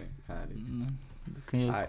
[0.00, 0.58] Okej, härligt.
[0.58, 0.86] Mm,
[1.50, 1.86] kan jag...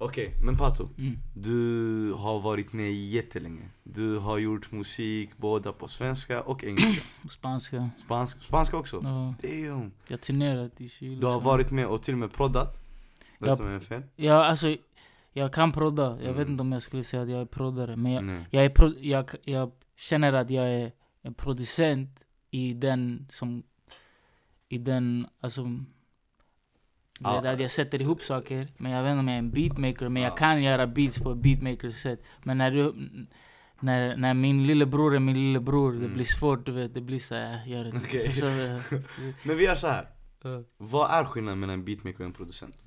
[0.00, 0.88] Okej, men Pato.
[0.98, 1.18] Mm.
[1.34, 3.62] Du har varit med jättelänge.
[3.82, 7.02] Du har gjort musik både på svenska och engelska.
[7.30, 7.90] Spanska.
[8.04, 9.00] Spansk, spanska också?
[9.02, 9.92] Ja, Damn.
[10.08, 11.20] jag har turnerat i Chile.
[11.20, 12.80] Du har varit med och till och med proddat.
[13.38, 14.02] Rätta mig fel.
[14.16, 14.76] Ja, alltså,
[15.32, 16.10] jag kan prodda.
[16.22, 16.50] Jag vet Mm.
[16.52, 17.96] inte om jag skulle säga att jag är proddare.
[17.96, 18.46] Men jag, Nej.
[18.50, 22.20] jag, är pro, jag, jag känner att jag är en producent
[22.50, 23.62] i den som...
[24.68, 25.62] I den, alltså...
[27.18, 27.48] Ja.
[27.52, 30.08] Att jag sätter ihop saker, men jag vet inte om jag är en beatmaker.
[30.08, 30.28] Men Ja.
[30.28, 32.22] jag kan göra beats på ett beatmaker sätt.
[32.42, 32.94] Men när du...
[33.80, 36.14] När, när min lillebror är min lillebror, det Mm.
[36.14, 36.94] blir svårt du vet.
[36.94, 37.90] Det blir såhär, gör det.
[38.90, 39.02] Du?
[39.42, 40.08] Men vi gör så här.
[40.42, 40.62] Ja.
[40.76, 42.78] Vad är skillnaden mellan en beatmaker och en producent?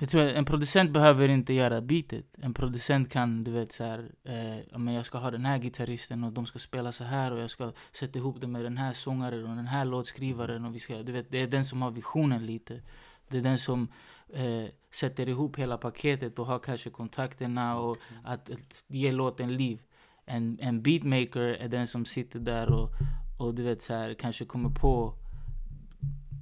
[0.00, 2.24] Jag tror att en producent behöver inte göra beatet.
[2.42, 6.24] En producent kan, du vet så här, eh, men jag ska ha den här gitarristen
[6.24, 8.92] och de ska spela så här och jag ska sätta ihop det med den här
[8.92, 11.90] sångaren och den här låtskrivaren och vi ska, du vet, det är den som har
[11.90, 12.80] visionen lite.
[13.28, 13.88] Det är den som
[14.34, 19.82] eh, sätter ihop hela paketet och har kanske kontakterna och att, att ge låten liv.
[20.24, 22.90] En, en beatmaker är den som sitter där och,
[23.38, 25.14] och du vet så här, kanske kommer på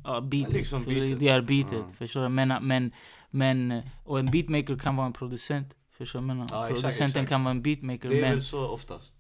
[0.06, 0.52] ja, beatet.
[0.52, 1.18] Liksom beatet.
[1.18, 1.84] Det är beatet.
[1.88, 1.92] Ja.
[1.94, 2.28] Förstår du?
[2.28, 2.92] Men, men,
[3.30, 5.74] men, och en beatmaker kan vara en producent.
[5.90, 6.26] Förstår du?
[6.26, 6.48] vad jag menar?
[6.52, 7.28] Ja, exakt, Producenten exakt.
[7.28, 8.08] kan vara en beatmaker.
[8.08, 9.16] Det är men, väl så oftast?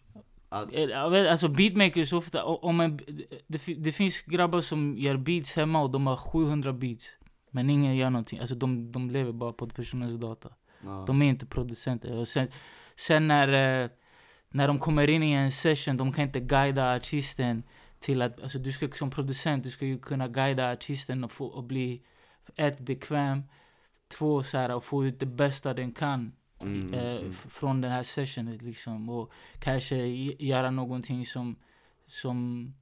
[0.48, 2.96] Att, Eh, alltså beatmakers ofta, om en,
[3.46, 7.08] det, det finns grabbar som gör beats hemma och de har 700 beats.
[7.50, 10.48] Men ingen gör någonting, alltså de, de lever bara på personens data.
[10.84, 11.04] ja.
[11.06, 12.12] De är inte producenter.
[12.16, 12.48] Och sen,
[12.96, 13.90] sen när, eh,
[14.48, 17.62] när de kommer in i en session, de kan inte guida artisten
[17.98, 21.46] till att, alltså du ska som producent, du ska ju kunna guida artisten och, få,
[21.46, 22.02] och bli
[22.56, 23.42] ett, bekväm,
[24.08, 27.32] två så här, och få ut det bästa den kan Mm, eh, mm.
[27.32, 29.08] från den här sessionen liksom.
[29.08, 29.96] Och kanske
[30.38, 31.56] göra någonting som,
[32.06, 32.72] som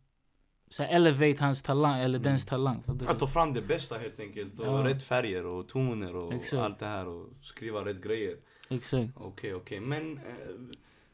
[0.70, 2.22] så här, elevate hans talang, eller Mm.
[2.22, 2.82] dens talang.
[3.06, 4.58] Att ta fram det bästa helt enkelt.
[4.58, 4.84] Och Ja.
[4.88, 6.62] rätt färger och toner och Exakt.
[6.62, 7.08] allt det här.
[7.08, 8.36] Och skriva rätt grejer.
[8.70, 9.12] Exakt.
[9.16, 9.80] Okej, okej.
[9.80, 10.22] Men eh,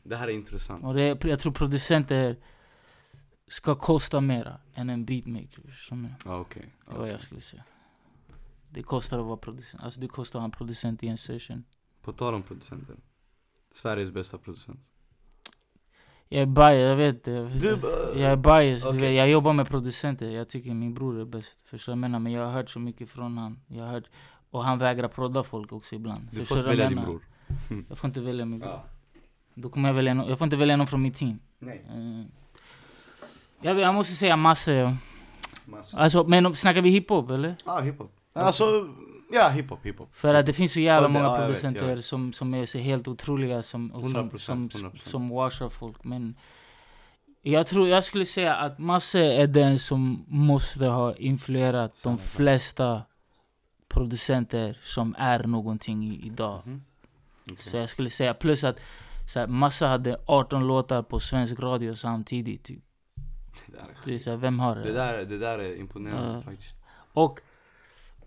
[0.02, 0.84] det här är intressant.
[0.84, 2.36] Och det, jag tror producenter
[3.48, 5.63] ska kosta mera än en beatmaker.
[6.24, 6.74] okej.
[6.86, 7.64] Det var vad jag skulle säga.
[8.70, 9.83] Det kostar att vara producent.
[9.83, 11.64] Alltså det kostar att vara en producent i en session.
[12.03, 12.97] På tal om producenter.
[13.73, 14.92] Sveriges bästa producent.
[16.29, 17.33] Jag är biased, jag vet det.
[18.20, 19.01] Jag är biased, okej.
[19.01, 20.31] du vet, jag jobbar med producenter.
[20.31, 21.57] Jag tycker min bror är bäst.
[21.64, 22.19] Förstår du vad jag menar?
[22.19, 23.61] Men jag har hört så mycket från han.
[23.67, 24.05] Jag har hört,
[24.51, 26.29] och han vägrar prodda folk också ibland.
[26.33, 27.20] Du får inte välja din bror.
[27.89, 28.70] Jag får inte välja min bror.
[28.70, 28.85] Ja.
[29.55, 31.39] Då kommer jag välja någon, jag får inte välja någon från mitt team.
[31.58, 31.85] Nej.
[31.89, 32.27] Eh,
[33.61, 34.75] jag, jag måste säga massor.
[34.75, 34.97] ja.
[35.64, 35.98] Massa.
[35.98, 37.57] Alltså, men snackar vi hiphop eller?
[37.64, 38.20] Ah, hiphop.
[38.33, 38.89] Alltså,
[39.33, 40.14] ja hiphop, hiphop.
[40.14, 42.05] För att det finns så jävla många producenter vet.
[42.05, 45.08] som, som är så helt otroliga som, och som, 100%, som, 100%.
[45.08, 46.05] som washar folk.
[46.05, 46.35] Men
[47.42, 52.23] jag tror, jag skulle säga att Masse är den som måste ha influerat Samma de
[52.23, 53.02] flesta
[53.89, 56.61] producenter som är någonting idag.
[56.67, 56.80] Mhm.
[57.45, 57.57] Okej.
[57.57, 58.80] Så jag skulle säga, plus att
[59.33, 62.64] så här, Massa hade 18 låtar på svensk radio samtidigt.
[62.64, 62.83] Typ.
[63.67, 64.83] Det där är Det är så här, vem har det?
[64.83, 66.42] Det där, det där är imponerande Ja.
[66.42, 66.77] faktiskt.
[67.13, 67.40] Och,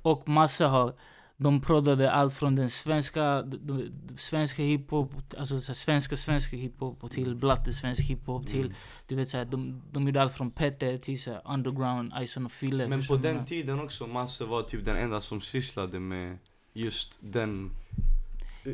[0.03, 0.93] och Massa har,
[1.37, 6.57] de proddade allt från den svenska, d- d- svenska hiphop, alltså så här, svenska svenska
[6.57, 8.73] hiphop till blatte svensk hiphop till, Mm.
[9.07, 12.51] du vet såhär, de, de gjorde allt från Petter till så här, underground, Ison och
[12.51, 12.87] Fille.
[12.87, 16.37] Men på den tiden också, Masse var typ den enda som sysslade med
[16.73, 17.71] just den...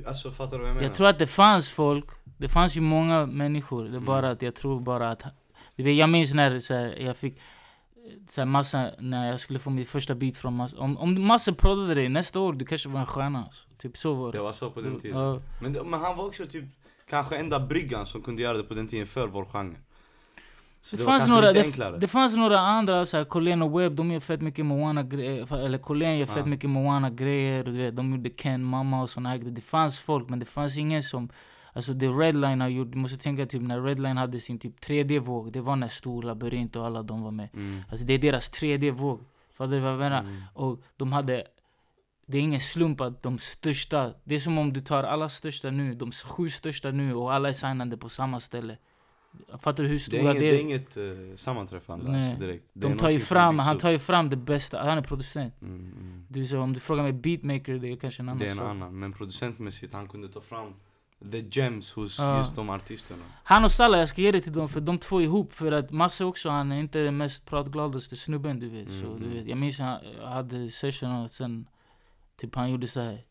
[0.08, 0.88] Alltså fattar du vad jag menar?
[0.88, 2.06] Jag tror att det fanns folk,
[2.38, 4.06] det fanns ju många människor, det är Mm.
[4.06, 5.24] bara att jag tror bara att,
[5.76, 7.40] du vet, jag minns när så här, jag fick
[8.30, 10.78] så här, massa, när jag skulle få min första beat från Massa.
[10.80, 13.44] Om, om Massa proddade dig nästa år, du kanske var en stjärna.
[13.44, 13.66] Alltså.
[13.78, 14.42] Typ så var Det det.
[14.44, 15.20] var så på den tiden.
[15.20, 15.40] Ja.
[15.62, 16.66] Men, men han var också typ
[17.10, 19.76] kanske enda bryggan som kunde göra det på den tiden för vår genre.
[20.82, 23.96] Så Det, det, fanns några, det, det fanns några andra, så här, Colén och Webb,
[23.96, 26.46] de gör fett mycket Moana grejer, eller Colén gör fett Ja.
[26.46, 29.52] mycket Moana grejer, och du vet, de gjorde Ken, Mamma och såna här grejer.
[29.56, 31.30] Det fanns folk, men det fanns ingen som,
[31.80, 35.52] alltså det Redline har gjort, du måste tänka typ när Redline hade sin typ 3D-våg,
[35.52, 37.50] det var när Stor Labyrint och alla de var med.
[37.54, 37.82] Mm.
[37.90, 39.20] Alltså det är deras 3D-våg.
[39.54, 40.20] Fattar du vad jag menar?
[40.20, 40.42] Mm.
[40.54, 41.48] Och de hade
[42.26, 45.72] det är ingen slump att de största, det är som om du tar alla största
[45.72, 48.78] nu, de sju största nu och alla är signade på samma ställe.
[49.60, 51.16] Fattar du hur Det stora är inget, det det är?
[51.16, 52.30] inget uh, sammanträffande Nej.
[52.30, 52.70] alltså, direkt.
[52.74, 55.62] Det De tar ju fram, han tar ju fram det bästa, han är producent.
[55.62, 56.26] Mm, mm.
[56.28, 58.56] Du, så om du frågar mig beatmaker, det är kanske en annan Det är en
[58.56, 58.66] sak.
[58.66, 60.74] annan, men producentmässigt han kunde ta fram
[61.32, 62.38] the gems hos Ja.
[62.38, 63.24] just de artisterna.
[63.44, 65.54] Han och Salah, jag ska ge det till dem för de två ihop.
[65.54, 68.90] För att Masse också, han är inte den mest pratgladaste snubben du vet.
[68.92, 69.38] Så, Mm, du mm.
[69.38, 71.66] vet jag minns han jag hade session och sen
[72.42, 73.22] typ han gjorde så här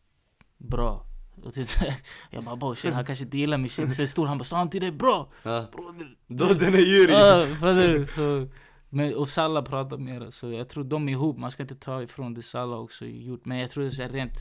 [0.57, 1.05] bra.
[1.43, 1.67] Och typ,
[2.29, 4.27] jag bara "Bo, shit han kanske inte gillar min shit så stor.
[4.27, 5.29] Han bara sa han till dig bra?
[5.43, 5.67] Ja.
[5.71, 6.15] Broder.
[6.27, 7.13] Då den är jury!
[7.13, 8.05] Ja?
[8.07, 8.47] Så
[8.89, 11.37] Men, och Salla pratar mera, så jag tror de är ihop.
[11.37, 13.45] Man ska inte ta ifrån det Salla också gjort.
[13.45, 14.33] Men jag tror det är rent,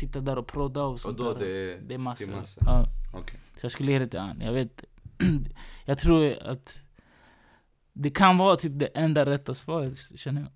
[0.00, 1.46] sitta där och prodda och Och sånt då där.
[1.46, 1.78] det...
[1.88, 2.26] det är massa.
[2.26, 2.60] det är massa.
[2.64, 2.86] Ja.
[3.14, 3.40] Okej.
[3.60, 4.40] Så jag skulle ge det till han.
[4.40, 4.84] Jag vet
[5.84, 6.80] Jag tror att
[7.92, 10.50] det kan vara typ det enda rätta svaret, känner jag.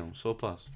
[0.00, 0.66] Damn, så pass.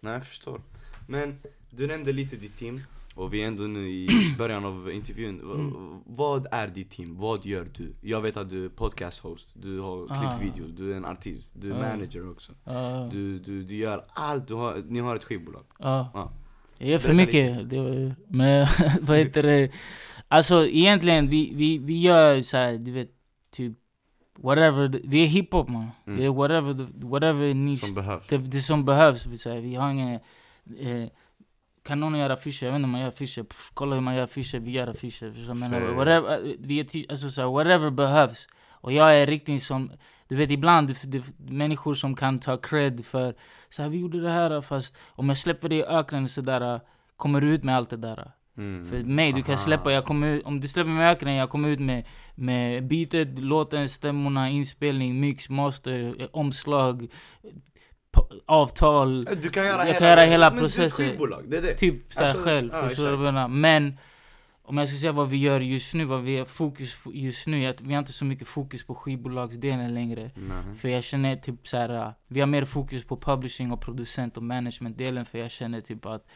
[0.00, 0.60] Nej, jag förstår.
[1.06, 1.38] Men
[1.70, 2.80] du nämnde lite ditt team.
[3.18, 5.40] Och vi är ändå nu i början av intervjun.
[5.40, 6.00] Mm.
[6.06, 7.16] Vad är ditt team?
[7.18, 7.94] Vad gör du?
[8.02, 10.20] Jag vet att du är podcast host, du har Ah.
[10.38, 11.78] klippt videos, du är en artist, du är Ah.
[11.96, 12.52] manager också.
[12.64, 15.62] Ja, Du, du, du gör allt, du har, ni har ett skivbolag.
[15.78, 16.10] ja.
[16.14, 16.32] Ja.
[16.78, 17.70] Jag gör för mycket.
[17.70, 18.66] Det men
[19.00, 19.70] vad heter det?
[20.28, 23.10] Alltså egentligen, vi, vi, vi gör så här, du vet,
[23.50, 23.72] typ
[24.38, 24.88] whatever.
[24.88, 25.86] det- Vi är hiphop man.
[26.06, 26.18] Mm.
[26.18, 28.26] Det är whatever, whatever needs Som behövs.
[28.28, 29.26] det, det som behövs.
[29.46, 30.20] Vi har ingen...
[30.78, 31.08] Eh,
[31.88, 32.66] kan någon göra affischer?
[32.66, 33.42] Jag vet inte om man gör affischer.
[33.42, 34.58] Pff, kolla hur man gör affischer.
[34.60, 35.32] Vi gör affischer.
[35.46, 35.80] Jag menar?
[35.80, 38.48] Whatever, vi alltså, så här, whatever behövs.
[38.68, 39.92] Och jag är riktigt som...
[40.28, 43.34] Du vet ibland, det, människor som kan ta cred för...
[43.70, 46.80] Så här, vi gjorde det här fast om jag släpper det i öknen så där
[47.16, 48.32] kommer du ut med allt det där.
[48.58, 48.86] Mm.
[48.86, 49.64] För mig, du kan Aha.
[49.64, 52.86] släppa, jag kommer ut, om du släpper mig i öknen, jag kommer ut med, med
[52.86, 57.08] beatet, låten, stämmorna, inspelning, mix, master, omslag,
[58.46, 61.06] avtal, Du kan göra Jag hela, kan göra hela processen.
[61.48, 61.74] Det är det.
[61.74, 62.70] typ såhär Alltså, själv.
[62.98, 63.48] ja, menar?
[63.48, 63.98] Men
[64.62, 67.46] om jag ska säga vad vi gör just nu, vad vi har fokus på just
[67.46, 70.30] nu, är att vi har inte så mycket fokus på skivbolagsdelen längre.
[70.34, 70.76] Mhm.
[70.76, 74.42] För jag känner typ så här, vi har mer fokus på publishing och producent och
[74.42, 76.26] management-delen för jag känner typ att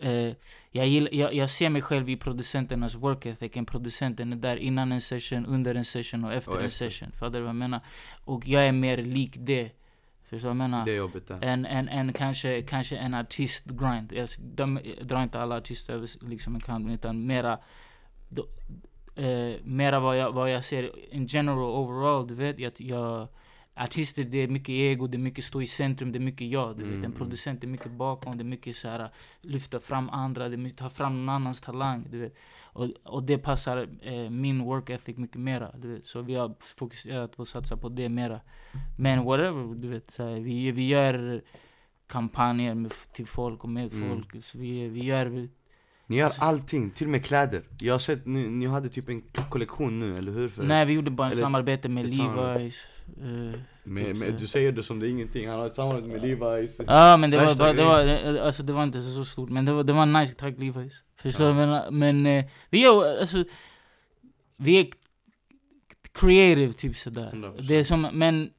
[0.00, 0.34] eh,
[0.70, 3.56] jag, gillar, jag, jag ser mig själv i producenternas work ethic.
[3.56, 6.90] En producenten är där innan en session, under en session och efter Och en efter.
[6.90, 7.12] session.
[7.12, 7.80] Fattar du vad jag menar?
[8.24, 9.70] Och jag är mer lik det.
[10.30, 10.84] Förstår du vad jag menar?
[10.84, 11.44] Det är där.
[11.48, 14.12] än, än, än kanske, kanske en artist-grind.
[14.12, 17.58] Jag, de, jag drar inte alla artister över liksom en kant, utan mera,
[18.28, 18.46] då,
[19.16, 22.26] eh, mera vad, jag, vad jag ser in general, overall.
[22.26, 23.28] Du vet, jag, jag,
[23.84, 26.76] artister det är mycket ego, det är mycket stå i centrum, det är mycket jag.
[26.76, 26.92] Du vet.
[26.92, 27.04] Mm.
[27.04, 29.08] En producent är mycket bakom, det är mycket så här,
[29.40, 32.06] lyfta fram andra, det är mycket ta fram någon annans talang.
[32.10, 32.34] Du vet.
[32.72, 35.72] Och, och det passar eh, min work ethic mycket mera.
[35.78, 36.04] Du vet.
[36.06, 38.40] Så vi har fokuserat på att satsa på det mera.
[38.98, 40.10] Men whatever, du vet.
[40.10, 41.42] Så här, vi, vi gör
[42.06, 44.08] kampanjer med, till folk och med Mm.
[44.08, 44.44] folk.
[44.44, 45.48] Så vi, vi gör...
[46.10, 47.62] Ni gör allting, till och med kläder.
[47.80, 50.48] Jag har sett, ni, ni hade typ en kollektion nu, eller hur?
[50.48, 52.60] För, Nej, vi gjorde bara ett samarbete med ett samarbete.
[52.60, 52.76] Levi's.
[53.52, 56.08] eh, med, typ med, du säger det som det är ingenting, han har ett samarbete
[56.08, 56.84] med Levi's.
[56.86, 59.64] Ja men det var, bara, det, var, eh, alltså, det var inte så stort, men
[59.64, 60.94] det var, det var nice, tack Levi's.
[61.16, 61.54] Förstår du?
[61.54, 63.44] Men, men eh, vi är alltså,
[64.56, 64.86] vi är
[66.12, 67.30] creative typ sådär.
[67.34, 67.62] 100%.
[67.68, 68.50] Det är som, men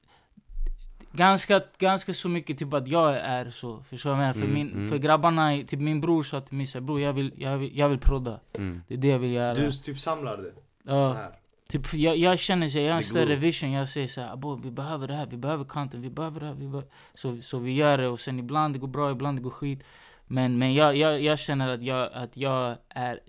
[1.11, 4.33] ganska, ganska så mycket typ att jag är så, förstår du vad jag menar?
[4.33, 4.89] För, Mm, min, mm.
[4.89, 7.89] för grabbarna, typ min bror sa till mig såhär, bror jag vill, jag vill, jag
[7.89, 8.39] vill prodda.
[8.53, 8.81] Mm.
[8.87, 9.53] Det är det jag vill göra.
[9.53, 11.31] Du typ samlar det, så ja, här.
[11.69, 14.71] typ, jag, jag känner så, jag har en större vision, jag säger såhär, abo vi
[14.71, 16.89] behöver det här, vi behöver content, vi behöver det här, vi behöver...
[17.13, 19.83] Så, så vi gör det och sen ibland det går bra, ibland det går skit.
[20.27, 23.19] Men, men jag, jag, jag känner att jag, att jag är,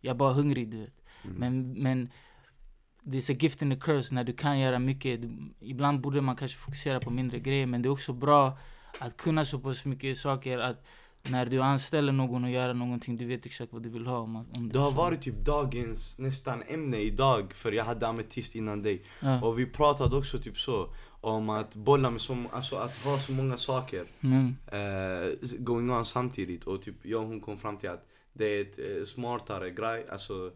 [0.00, 0.94] jag är bara hungrig du vet.
[1.24, 1.36] Mm.
[1.36, 2.10] Men, men
[3.10, 5.20] det är a gift and a curse när du kan göra mycket.
[5.60, 8.58] Ibland borde man kanske fokusera på mindre grejer men det är också bra
[8.98, 10.86] att kunna så pass mycket saker att
[11.30, 14.18] när du anställer någon och göra någonting, du vet exakt vad du vill ha.
[14.18, 18.82] Om, om Det har varit typ dagens nästan ämne idag, för jag hade ametist innan
[18.82, 19.04] dig.
[19.22, 19.42] Ja.
[19.42, 23.32] Och vi pratade också typ så, om att bolla med så, alltså att ha så
[23.32, 24.56] många saker Mm.
[24.66, 26.64] eh, going on samtidigt.
[26.64, 30.06] Och typ jag och hon kom fram till att det är ett eh, smartare grej,
[30.12, 30.50] alltså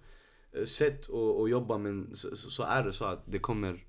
[0.64, 3.84] sätt att att jobba men så, så är det så att det kommer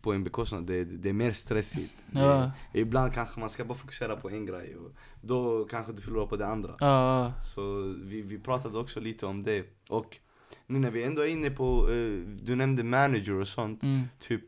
[0.00, 2.06] på en bekostnad, det, det är mer stressigt.
[2.12, 2.50] Ja.
[2.72, 6.26] Det, ibland kanske man ska bara fokusera på en grej och då kanske du förlorar
[6.26, 6.76] på det andra.
[6.78, 7.42] Ja, ja.
[7.42, 9.66] Så vi, vi pratade också lite om det.
[9.88, 10.18] Och
[10.66, 13.82] nu när vi ändå är inne på, eh, du nämnde manager och sånt.
[13.82, 14.02] Mm.
[14.18, 14.44] Typ,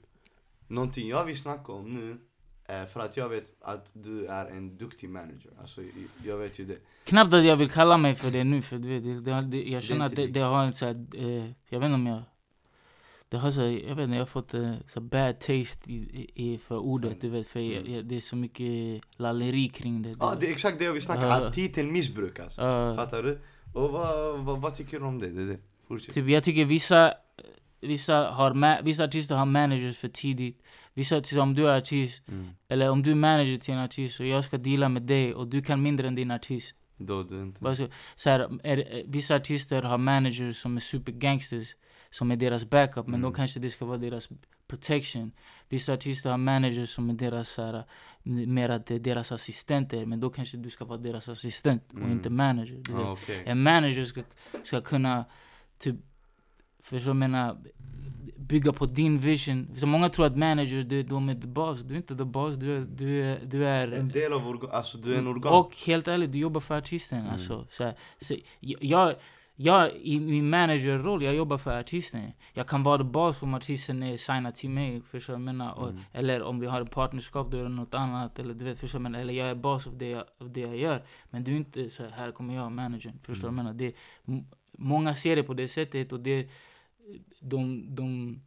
[0.67, 2.19] någonting jag vill snacka om nu.
[2.81, 5.51] Eh, För att jag vet att du är en duktig manager.
[5.61, 5.81] Alltså
[6.25, 6.79] jag vet ju det.
[7.05, 10.07] Knappt att jag vill kalla mig för det nu för det, det, det, jag känner
[10.07, 10.41] att det, det.
[10.41, 12.23] har en så här, eh, jag vet inte om jag
[13.29, 16.31] det har så, här- jag vet inte, jag har fått eh, så bad taste i,
[16.35, 17.93] i, för ordet, du vet, för jag, Mm.
[17.95, 20.15] jag, det är så mycket lalleri kring det.
[20.21, 21.47] Ja, det är exakt det jag vill snacka Ja.
[21.47, 22.59] Att titeln missbrukas.
[22.59, 22.95] Ja.
[22.97, 23.39] Fattar du?
[23.75, 25.29] Och vad, vad, vad tycker du om det?
[25.31, 25.59] det, det.
[25.89, 26.15] Fortsätt.
[26.15, 27.15] Typ, jag tycker vissa,
[27.81, 30.63] vissa, har vissa artister har managers för tidigt.
[30.95, 32.49] Vissa artister, om du är artist, Mm.
[32.69, 35.47] eller om du är manager till en artist och jag ska deala med dig och
[35.49, 36.77] du kan mindre än din artist.
[36.97, 37.75] Då du inte...
[37.77, 41.77] Så, så här, är, vissa artister har managers som är supergangsters,
[42.11, 43.21] som är deras backup, men Mm.
[43.23, 44.29] då kanske det ska vara deras
[44.67, 45.33] protection.
[45.69, 47.85] Vissa artister har managers som är deras, så här,
[48.47, 51.99] mer att det är deras assistenter, men då kanske du ska vara deras assistent och
[51.99, 52.13] Mm.
[52.13, 52.83] inte manager.
[52.91, 53.43] Ja, okej.
[53.47, 54.23] En manager ska,
[54.65, 55.25] ska kunna
[55.79, 55.97] typ
[56.85, 57.59] Förstår du menar?
[58.37, 59.69] Bygga på din vision.
[59.75, 61.83] Så många tror att manager, du, de är the boss.
[61.83, 62.81] Du är inte the boss, du är...
[62.81, 65.53] Du är, du är En del av organ, alltså du är en organ.
[65.53, 67.19] och helt ärligt, du jobbar för artisten.
[67.19, 67.33] Mm.
[67.33, 69.15] Alltså, så, så, jag,
[69.57, 72.33] jag, i min managerroll, jag jobbar för artisten.
[72.53, 75.01] Jag kan vara the boss om artisten är signad till mig.
[75.01, 75.73] Förstår du menar?
[75.79, 76.03] Och, Mm.
[76.13, 78.39] Eller om vi har ett partnerskap, då är det något annat.
[78.39, 79.17] Eller du vet, förstår du?
[79.19, 81.03] Eller jag är boss av det jag, av det jag gör.
[81.31, 83.19] Men du är inte så här, här kommer jag, managern.
[83.23, 83.73] Förstår du menar?
[83.73, 83.95] Det,
[84.79, 86.49] många ser det på det sättet och det,
[87.41, 88.41] de, de,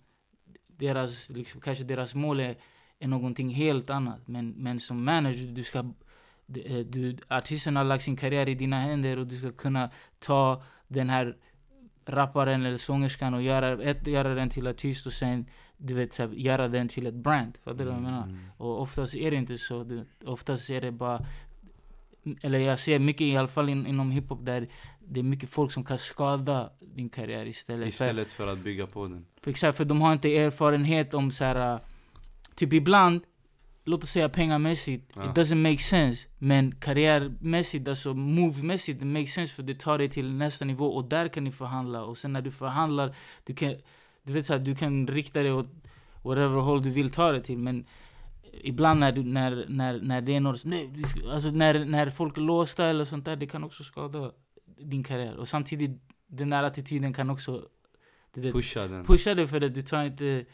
[0.67, 2.55] deras, liksom, kanske deras mål är,
[2.99, 4.27] är någonting helt annat.
[4.27, 5.85] Men, men som manager, du ska
[6.45, 10.63] du, du, artisten har lagt sin karriär i dina händer och du ska kunna ta
[10.87, 11.37] den här
[12.05, 15.45] rapparen eller sångerskan och göra, ett, göra den till artist och sen
[15.77, 17.57] du vet, så här, göra den till ett brand.
[17.63, 18.23] Fattar du vad jag menar?
[18.23, 18.39] Mm.
[18.57, 19.83] Och oftast är det inte så.
[19.83, 21.25] Du, oftast är det bara...
[22.41, 24.67] Eller jag ser mycket i alla fall in, inom hiphop där
[25.07, 27.81] det är mycket folk som kan skada din karriär istället.
[27.81, 29.25] För, Istället för att bygga på den.
[29.41, 31.79] för exakt, för de har inte erfarenhet om så här.
[32.55, 33.21] Typ ibland,
[33.85, 35.29] låt oss säga pengamässigt, Ja.
[35.31, 36.27] it doesn't make sense.
[36.37, 41.09] Men karriärmässigt, alltså movemässigt, det makes sense för det tar dig till nästa nivå och
[41.09, 42.03] där kan ni förhandla.
[42.03, 43.75] Och sen när du förhandlar, du kan,
[44.23, 45.67] du vet så här, du kan rikta dig åt
[46.23, 47.57] whatever håll du vill ta det till.
[47.57, 47.85] Men
[48.61, 50.89] ibland när, du, när, när, när det är något, nej,
[51.33, 54.31] alltså när, när folk är låsta eller sånt där, det kan också skada
[54.77, 55.37] din karriär.
[55.37, 57.63] Och samtidigt, den där attityden kan också
[58.33, 59.05] vet, Pusha den.
[59.05, 60.45] pusha dig för det, du tar inte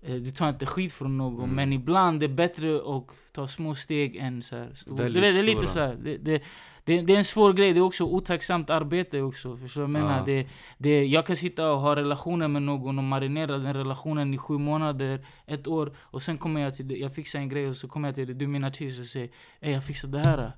[0.00, 1.56] du tar inte skit från någon, Mm.
[1.56, 5.02] men ibland är det bättre att ta små steg än så här stora.
[5.02, 6.42] Väldigt Du vet, det är lite så här, det, det,
[6.84, 9.56] det, det är en svår grej, det är också otacksamt arbete också.
[9.56, 10.18] Förstår du vad jag menar?
[10.18, 10.24] Ja.
[10.24, 10.46] Det,
[10.78, 14.58] det, jag kan sitta och ha relationer med någon och marinera den relationen i sju
[14.58, 15.92] månader, ett år.
[15.98, 18.26] Och sen kommer jag till det, jag fixar en grej och så kommer jag till
[18.26, 19.28] det, du är min artist och säger
[19.60, 20.52] Ey jag fixar det här.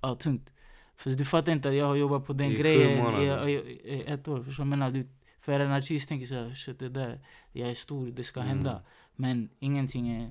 [0.00, 0.50] Ja, tungt.
[0.96, 3.94] För du fattar inte att jag har jobbat på den I grejen i, i, i,
[3.94, 4.42] i ett år.
[4.42, 4.90] Förstår du vad jag menar?
[4.90, 5.06] Du,
[5.46, 7.20] för en artist tänker såhär, shit det där,
[7.52, 8.48] jag är stor, det ska Mm.
[8.48, 8.82] hända.
[9.16, 10.30] Men ingenting är,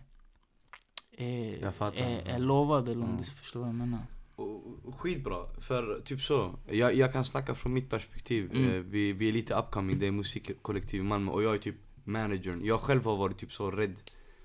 [1.17, 1.63] är,
[1.95, 3.17] är, är lovad eller om Mm.
[3.17, 3.99] du förstår vad jag menar.
[4.97, 6.55] Skitbra, för typ så.
[6.71, 8.51] Jag, jag kan snacka från mitt perspektiv.
[8.51, 8.69] Mm.
[8.69, 11.75] Eh, Vi, vi är lite upcoming, det är musikkollektiv i Malmö och jag är typ
[12.03, 12.65] managern.
[12.65, 13.95] Jag själv har varit typ så rädd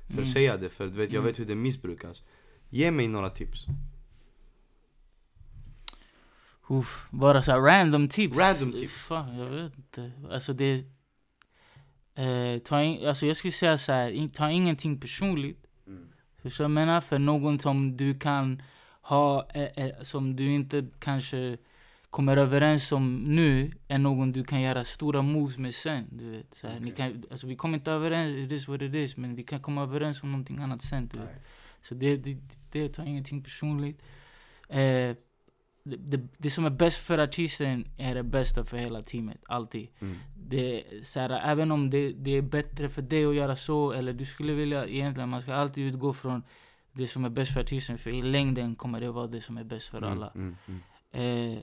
[0.06, 0.22] för Mm.
[0.22, 1.26] att säga det för du vet, jag Mm.
[1.26, 2.22] vet hur det missbrukas.
[2.68, 3.66] Ge mig några tips.
[6.70, 8.38] Uff, bara såhär random tips.
[8.38, 8.92] Random tips.
[8.92, 10.12] Fan, jag vet inte.
[10.30, 10.84] Alltså det...
[12.14, 15.66] Eh, ta in, alltså jag skulle säga såhär, in, ta ingenting personligt.
[16.42, 17.00] Förstår du vad jag menar?
[17.00, 18.62] För någon som du kan
[19.02, 21.56] ha, eh, eh, som du inte kanske
[22.10, 26.06] kommer överens om nu, är någon du kan göra stora moves med sen.
[26.10, 28.94] Du vet, så här, ni kan, alltså vi kommer inte överens, it is what it
[28.94, 31.08] is, men vi kan komma överens om någonting annat sen.
[31.12, 31.46] Du vet.
[31.82, 32.36] Så det, det,
[32.72, 34.02] det tar ingenting personligt.
[34.68, 35.16] Eh,
[35.82, 39.88] det, det, som är bäst för artisten är det bästa för hela teamet, alltid.
[40.00, 40.16] Mm.
[40.36, 44.12] Det, så här, även om det, det är bättre för dig att göra så, eller
[44.12, 46.42] du skulle vilja egentligen, man ska alltid utgå från
[46.92, 49.64] det som är bäst för artisten, för i längden kommer det vara det som är
[49.64, 50.30] bäst för Mm, alla.
[50.34, 51.56] Mm, mm.
[51.56, 51.62] Eh,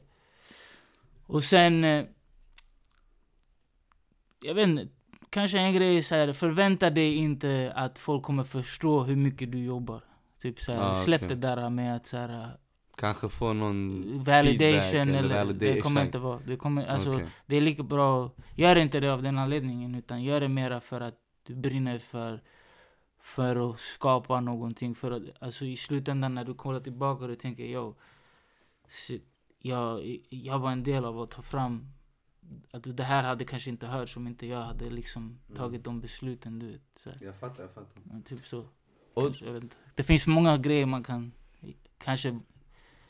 [1.26, 1.84] och sen...
[1.84, 2.06] Eh,
[4.44, 4.88] jag vet inte.
[5.30, 9.52] Kanske en grej är så här, förvänta dig inte att folk kommer förstå hur mycket
[9.52, 10.04] du jobbar.
[10.40, 12.58] Typ så här, Ah, släpp det där med att så här,
[12.98, 16.40] Kanske få någon validation feedback eller, valida- det kommer inte vara.
[16.46, 17.28] Det, kommer, alltså, Okej.
[17.46, 21.02] det är lika bra, gör inte det av den anledningen utan gör det mera för
[21.02, 22.42] att du brinner för,
[23.20, 24.96] för att skapa någonting.
[24.96, 27.96] För att, alltså i slutändan när du kollar tillbaka och du tänker yo,
[28.88, 29.28] shit,
[29.60, 31.88] jag, jag var en del av att ta fram
[32.72, 36.60] att det här hade kanske inte hörts om inte jag hade liksom tagit de besluten.
[36.60, 37.10] Du vet, så.
[37.22, 38.02] Jag fattar, jag fattar.
[38.04, 38.66] Men Typ så.
[39.16, 39.70] Kanske, jag.
[39.96, 41.32] Det finns många grejer man kan
[41.98, 42.40] kanske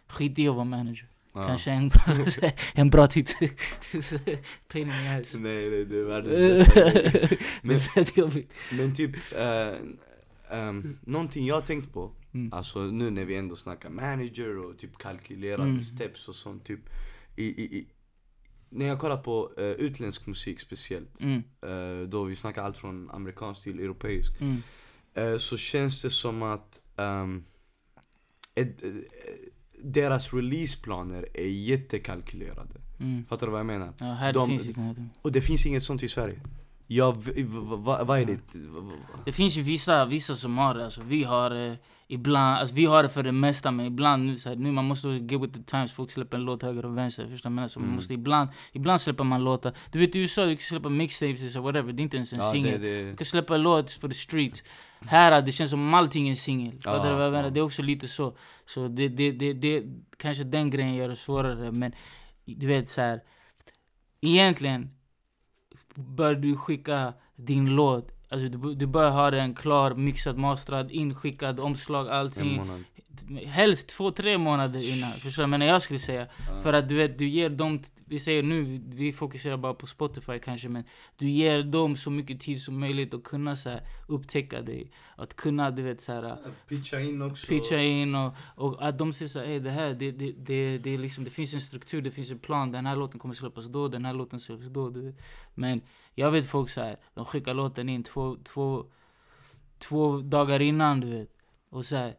[0.07, 1.07] skit i att vara manager.
[1.33, 1.43] Ja.
[1.47, 1.91] Kanske en,
[2.73, 3.33] en bra tips.
[4.67, 5.33] Pain in the ass.
[5.35, 6.33] Nej, nej, det är världens
[6.73, 6.93] bästa grej.
[7.01, 8.53] det är Men- fett jobbigt.
[8.71, 9.73] Men typ, eh,
[10.59, 12.53] ehm, någonting jag har tänkt på, Mm.
[12.53, 15.81] alltså nu när vi ändå snackar manager och typ kalkylerade Mm.
[15.81, 16.79] steps och sånt typ.
[17.35, 17.87] I, i, i,
[18.69, 23.11] när jag kollar på eh, utländsk musik speciellt, Mm, eh, då vi snackar allt från
[23.11, 24.41] amerikansk till europeisk.
[24.41, 24.61] mm,
[25.13, 27.43] eh, så känns det som att ehm,
[28.55, 28.83] ett,
[29.84, 32.75] deras releaseplaner är jättekalkylerade.
[33.00, 33.25] mm.
[33.25, 33.93] Fattar du vad jag menar?
[34.00, 34.98] Ja, här De- finns inget.
[35.22, 36.39] Och det finns inget sånt i Sverige.
[36.89, 37.15] Ja,
[38.05, 38.39] vad är det?
[39.25, 40.84] Det finns ju vissa, vissa som har det.
[40.86, 44.38] Alltså, vi har det ibland, alltså, vi har det för det mesta men ibland nu,
[44.38, 45.91] så här, nu man måste get with the times.
[45.91, 47.27] Folk släpper en låt höger och vänster.
[47.27, 47.67] Förstår menar?
[47.67, 47.96] Så man Mm.
[47.96, 49.74] måste ibland, ibland släpper man låtar.
[49.91, 51.93] Du vet i USA, du kan släppa mixtapes eller whatever.
[51.93, 52.81] Det är inte ens en Ja, singel.
[52.81, 54.63] Du kan släppa en låt för the street.
[54.99, 56.81] Här det känns som allting är singel.
[56.83, 57.49] Ja.
[57.49, 58.37] Det är också lite så.
[58.65, 59.83] Så det, det, det, det,
[60.17, 61.71] kanske den grejen gör det svårare.
[61.71, 61.91] Men
[62.45, 63.21] du vet så här.
[64.21, 64.89] Egentligen,
[65.95, 68.11] bör du skicka din låt.
[68.29, 72.55] Alltså du, du bör ha den klar, mixad, mastrad, inskickad, omslag, En allting.
[72.55, 72.83] månad.
[73.45, 75.12] Helst två, tre månader innan.
[75.12, 75.47] Förstår du?
[75.47, 76.27] Men jag skulle säga.
[76.47, 76.62] Ja.
[76.62, 80.39] För att du vet, du ger dem, vi säger nu, vi- fokuserar bara på Spotify
[80.39, 80.83] kanske, men
[81.17, 84.91] du ger dem så mycket tid som möjligt att kunna så här, upptäcka dig.
[85.15, 87.47] Att kunna, du vet, så här, Pitcha in också.
[87.47, 90.77] pitcha in och, och att de säger så här, "Ey, det här, det, det, det,
[90.77, 92.71] det, är liksom, det finns en struktur, det finns en plan.
[92.71, 94.89] Den här låten kommer släppas då, den här låten släpps då.
[94.89, 95.15] Du vet.
[95.55, 95.81] Men
[96.15, 98.86] jag vet folk så här, de skickar låten in två, två,
[99.79, 101.29] två dagar innan, du vet.
[101.69, 102.15] Och så här,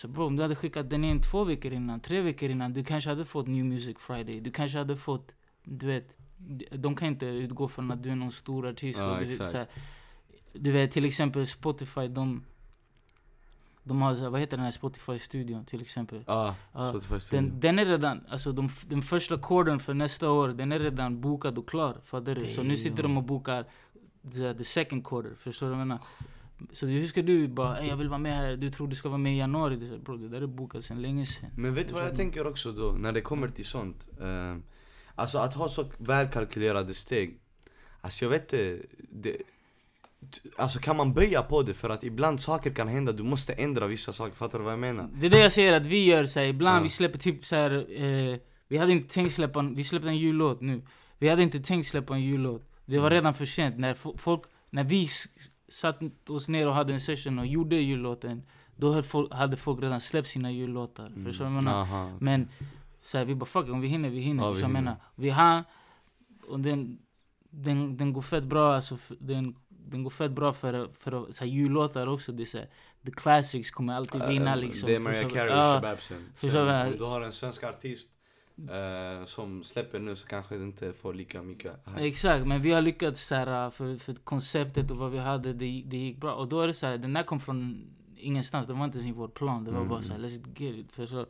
[0.00, 2.84] så bro, om du hade skickat den in två veckor innan, tre veckor innan, du
[2.84, 4.40] kanske hade fått New Music Friday.
[4.40, 5.32] Du kanske hade fått,
[5.64, 6.08] du vet,
[6.72, 8.98] de- kan inte utgå från att du är någon stor artist.
[8.98, 9.66] Ja, du, vet, här,
[10.52, 12.44] du vet, till exempel Spotify, de,
[13.82, 16.24] de har, här, vad heter den här Spotify-studion till exempel?
[16.26, 17.36] Ja, Ja, Spotify.
[17.36, 21.20] Den, den är redan, alltså de, den första koden för nästa år, den är redan
[21.20, 21.96] bokad och klar.
[22.04, 22.48] Fattar du?
[22.48, 23.64] Så nu sitter de och bokar
[24.32, 26.00] the, the second quarter, förstår du vad jag menar?
[26.72, 29.08] Så hur ska du bara, "Ey, jag vill vara med här, du tror du ska
[29.08, 29.76] vara med i januari?
[29.76, 31.50] Det Bro, det där är bokat sedan länge sedan.
[31.56, 34.08] Men vet du vad jag tänker också då, när det kommer till sånt?
[34.20, 34.56] Eh,
[35.14, 37.38] alltså att ha så välkalkylerade steg.
[38.00, 38.78] Alltså jag vet inte,
[39.10, 39.36] det,
[40.56, 41.74] Alltså kan man böja på det?
[41.74, 44.80] För att ibland saker kan hända, du måste ändra vissa saker, fattar du vad jag
[44.80, 45.08] menar?
[45.14, 46.82] Det är det jag säger att vi gör så här, ibland Ja.
[46.82, 48.38] vi släpper typ så här, eh,
[48.68, 50.82] vi hade inte tänkt släppa, vi släppte en jullåt nu.
[51.18, 52.62] Vi hade inte tänkt släppa en jullåt.
[52.86, 53.14] Det var Mm.
[53.14, 53.78] redan för sent.
[53.78, 55.08] När fo- folk, när vi
[55.70, 58.42] satt oss ner och hade en session och gjorde jullåten,
[58.76, 61.06] då hade folk, redan släppt sina jullåtar.
[61.06, 61.24] Mm.
[61.24, 61.80] Förstår du vad jag menar?
[61.80, 62.10] Aha.
[62.20, 62.48] Men
[63.00, 64.44] så här, vi bara fuck om vi hinner, vi hinner.
[64.44, 64.72] Ja, vi hinner.
[64.72, 64.96] menar.
[65.14, 65.64] Vi har,
[66.46, 66.98] och den,
[67.50, 71.50] den, den går fett bra alltså, den, den går fett bra för, för så här,
[71.50, 72.32] jullåtar också.
[72.32, 72.68] Det är så här,
[73.04, 74.86] the classics kommer alltid vinna liksom.
[74.86, 75.30] Det är Mariah?
[75.30, 76.32] Carey och Shababsen.
[76.98, 78.10] du har en svensk artist
[78.68, 82.00] eh, som släpper nu så kanske det inte får lika mycket hype.
[82.06, 85.82] Exakt, men vi har lyckats så här, för, för konceptet och vad vi hade, det,
[85.86, 86.34] det gick bra.
[86.34, 87.86] Och då är det så här, den där kom från
[88.16, 89.64] ingenstans, det var inte ens i vår plan.
[89.64, 89.88] Det var Mm.
[89.88, 90.96] bara så här, let's get it.
[90.96, 91.26] Förstår?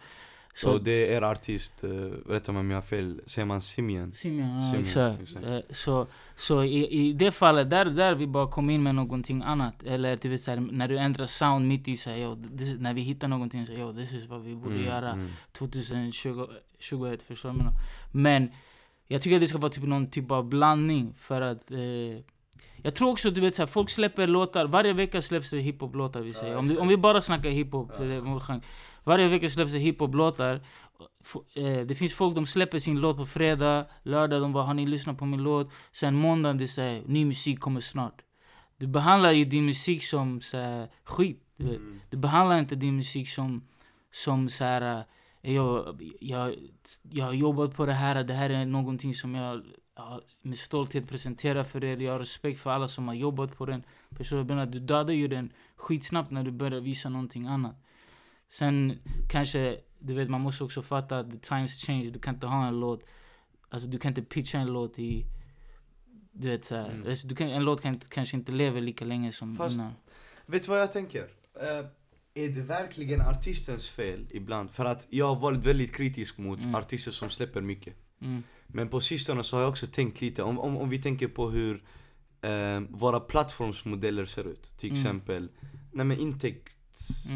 [0.54, 4.12] Så det är artist, uh, rätta mig om jag har fel, säger man Simian?
[4.12, 5.22] Simeon, ja, exakt.
[5.22, 5.46] exakt.
[5.46, 9.42] Eh, Så, så i, i det fallet, där, där vi bara kom in med någonting
[9.42, 9.82] annat.
[9.82, 12.94] Eller du vet, så här, när du ändrar sound mitt i, så här, this, när
[12.94, 15.10] vi hittar någonting, så yo, this is vad vi borde Mm, göra.
[15.12, 15.28] mm.
[15.52, 17.58] 2021, förstår du?
[18.12, 18.50] Men
[19.08, 21.78] jag tycker att det ska vara typ någon typ av blandning för att eh,
[22.82, 26.20] jag tror också du vet så här, folk släpper låtar, varje vecka släpps det hiphop-låtar
[26.20, 26.56] vi säger.
[26.56, 28.64] om, om vi bara snackar hiphop, så det är vår chans.
[29.04, 30.60] Varje vecka släpps det hiphop-låtar.
[31.54, 34.86] Eh, Det finns folk, de släpper sin låt på fredag, lördag, de bara 'Har ni
[34.86, 38.22] lyssnat på min låt?' Sen måndag, det säger 'Ny musik kommer snart'
[38.80, 41.76] Du behandlar ju din musik som så skit, du vet.
[41.76, 42.00] Mm.
[42.10, 43.62] Du behandlar inte din musik som,
[44.12, 45.04] som så här,
[45.40, 46.54] jag, jag,
[47.10, 49.62] jag har jobbat på det här, det här är någonting som jag
[49.96, 51.96] ja, med stolthet presenterar för er.
[51.96, 53.82] Jag har respekt för alla som har jobbat på den.
[54.16, 54.66] Förstår du?
[54.66, 57.76] Du dödar ju den skitsnabbt när du börjar visa någonting annat.
[58.50, 62.10] Sen kanske, du vet man måste också fatta att the times change.
[62.10, 63.02] Du kan inte ha en låt,
[63.68, 65.24] alltså du kan inte pitcha en låt i
[66.32, 67.08] du vet såhär, Mm.
[67.08, 69.92] alltså, du kan, en låt kan, kanske inte leva lika länge som Fast- innan.
[70.46, 71.28] Vet du vad jag tänker?
[71.60, 71.86] Eh,
[72.34, 74.70] är det verkligen artistens fel ibland?
[74.70, 76.74] För att jag har varit väldigt kritisk mot Mm.
[76.74, 77.94] artister som släpper mycket.
[78.20, 78.42] Mm.
[78.66, 81.50] Men på sistone så har jag också tänkt lite, om, om, om vi tänker på
[81.50, 81.84] hur
[82.42, 84.62] eh, våra plattformsmodeller ser ut.
[84.62, 85.00] Till Mm.
[85.02, 85.48] exempel,
[85.92, 87.28] nej men intäkts...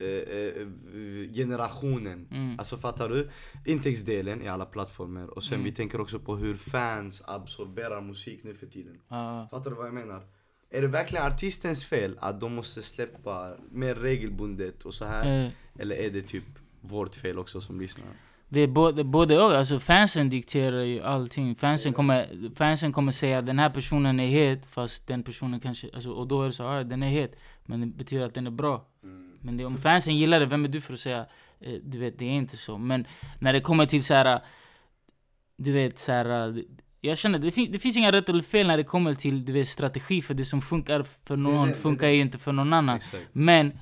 [0.00, 0.22] Mm.
[0.22, 2.28] Eh, eh, generationen.
[2.30, 2.58] Mm.
[2.58, 3.30] Alltså fattar du?
[3.64, 5.26] Intäktsdelen i alla plattformar.
[5.26, 5.64] Och sen Mm.
[5.64, 8.96] vi tänker också på hur fans absorberar musik nu för tiden.
[9.08, 9.48] Ja.
[9.50, 10.22] Fattar du vad jag menar?
[10.70, 15.44] Är det verkligen artistens fel att de måste släppa mer regelbundet och så här?
[15.44, 16.44] Eh, Eller är det typ
[16.80, 18.06] vårt fel också som lyssnar?
[18.48, 19.52] Det är både, både och.
[19.56, 21.54] Alltså fansen dikterar ju allting.
[21.56, 25.90] Fansen kommer, fansen kommer säga att den här personen är het, fast den personen kanske...
[25.94, 27.32] Alltså, och då är det så här, den är het.
[27.66, 28.86] Men det betyder att den är bra.
[29.40, 31.26] Men det, om fansen gillar det, vem är du för att säga?
[31.60, 32.78] Eh, du vet, det är inte så.
[32.78, 33.06] Men
[33.38, 34.40] när det kommer till så här,
[35.56, 36.64] Du vet, så här,
[37.00, 39.52] Jag känner, det, fin, det finns inga rätt eller fel när det kommer till du
[39.52, 40.22] vet, strategi.
[40.22, 42.96] För det som funkar för någon det, det funkar ju inte för någon annan.
[42.96, 43.28] Exakt.
[43.32, 43.78] Men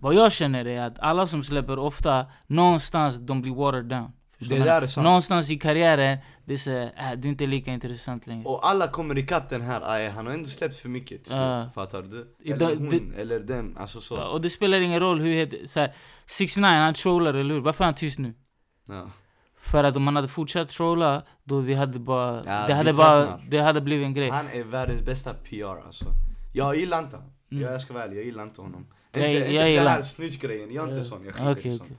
[0.00, 4.12] vad jag känner är att alla som släpper ofta, någonstans de blir watered down.
[4.48, 5.04] Det där är sant.
[5.04, 8.44] Någonstans i karriären, det är så, äh, du är inte lika intressant längre.
[8.48, 11.38] Och alla kommer ikapp den här, aj, han har ändå släppt för mycket till slut,
[11.40, 11.70] Ja.
[11.74, 12.36] fattar du?
[12.54, 14.14] Eller hon, det- eller den, alltså så.
[14.14, 15.92] Ja, och det spelar ingen roll hur heter, så här,
[16.26, 17.60] 69 han trollar, eller hur?
[17.60, 18.34] Varför är han tyst nu?
[18.88, 19.10] Ja.
[19.58, 23.26] För att om han hade fortsatt trolla, då vi hade bara, Ja, det hade bara,
[23.26, 23.46] tröttnar.
[23.50, 24.30] det hade blivit en grej.
[24.30, 26.04] Han är världens bästa PR alltså.
[26.52, 27.32] Jag gillar inte honom.
[27.52, 27.64] Mm.
[27.64, 28.86] Jag ska vara ärlig, jag gillar inte honom.
[29.12, 31.74] Jag- inte jag inte den gillar- här snitch-grejen, jag är inte sån, jag skiter Okej,
[31.74, 31.90] i sånt.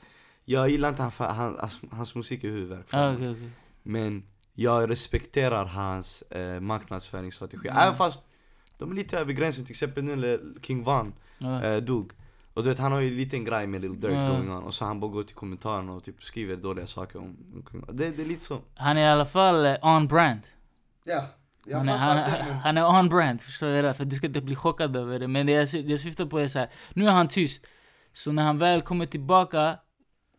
[0.51, 3.49] Jag gillar inte han, för han, hans, hans musik är huvudvärk för Ah, okej, okej.
[3.83, 7.67] Men jag respekterar hans eh, marknadsföringsstrategi.
[7.67, 7.81] Mm.
[7.83, 8.23] Även fast
[8.77, 11.63] de är lite över gränsen, till exempel nu när King Van Ja.
[11.63, 12.11] eh, dog.
[12.53, 14.27] Och du vet han har ju en liten grej med Lil Durk Ja.
[14.29, 17.25] going on och så han bara går till kommentarerna och typ skriver dåliga saker om
[17.53, 17.95] om King Van.
[17.97, 18.59] Det, det är lite så.
[18.75, 20.39] Han är i alla fall eh, on brand.
[21.03, 21.25] Ja,
[21.73, 22.17] Han är, han,
[22.63, 23.93] han är on brand, förstår du det?
[23.93, 25.27] För du ska inte bli chockad över det.
[25.27, 26.69] Men det jag, det jag syftar på är så här.
[26.93, 27.67] nu är han tyst.
[28.13, 29.77] Så när han väl kommer tillbaka,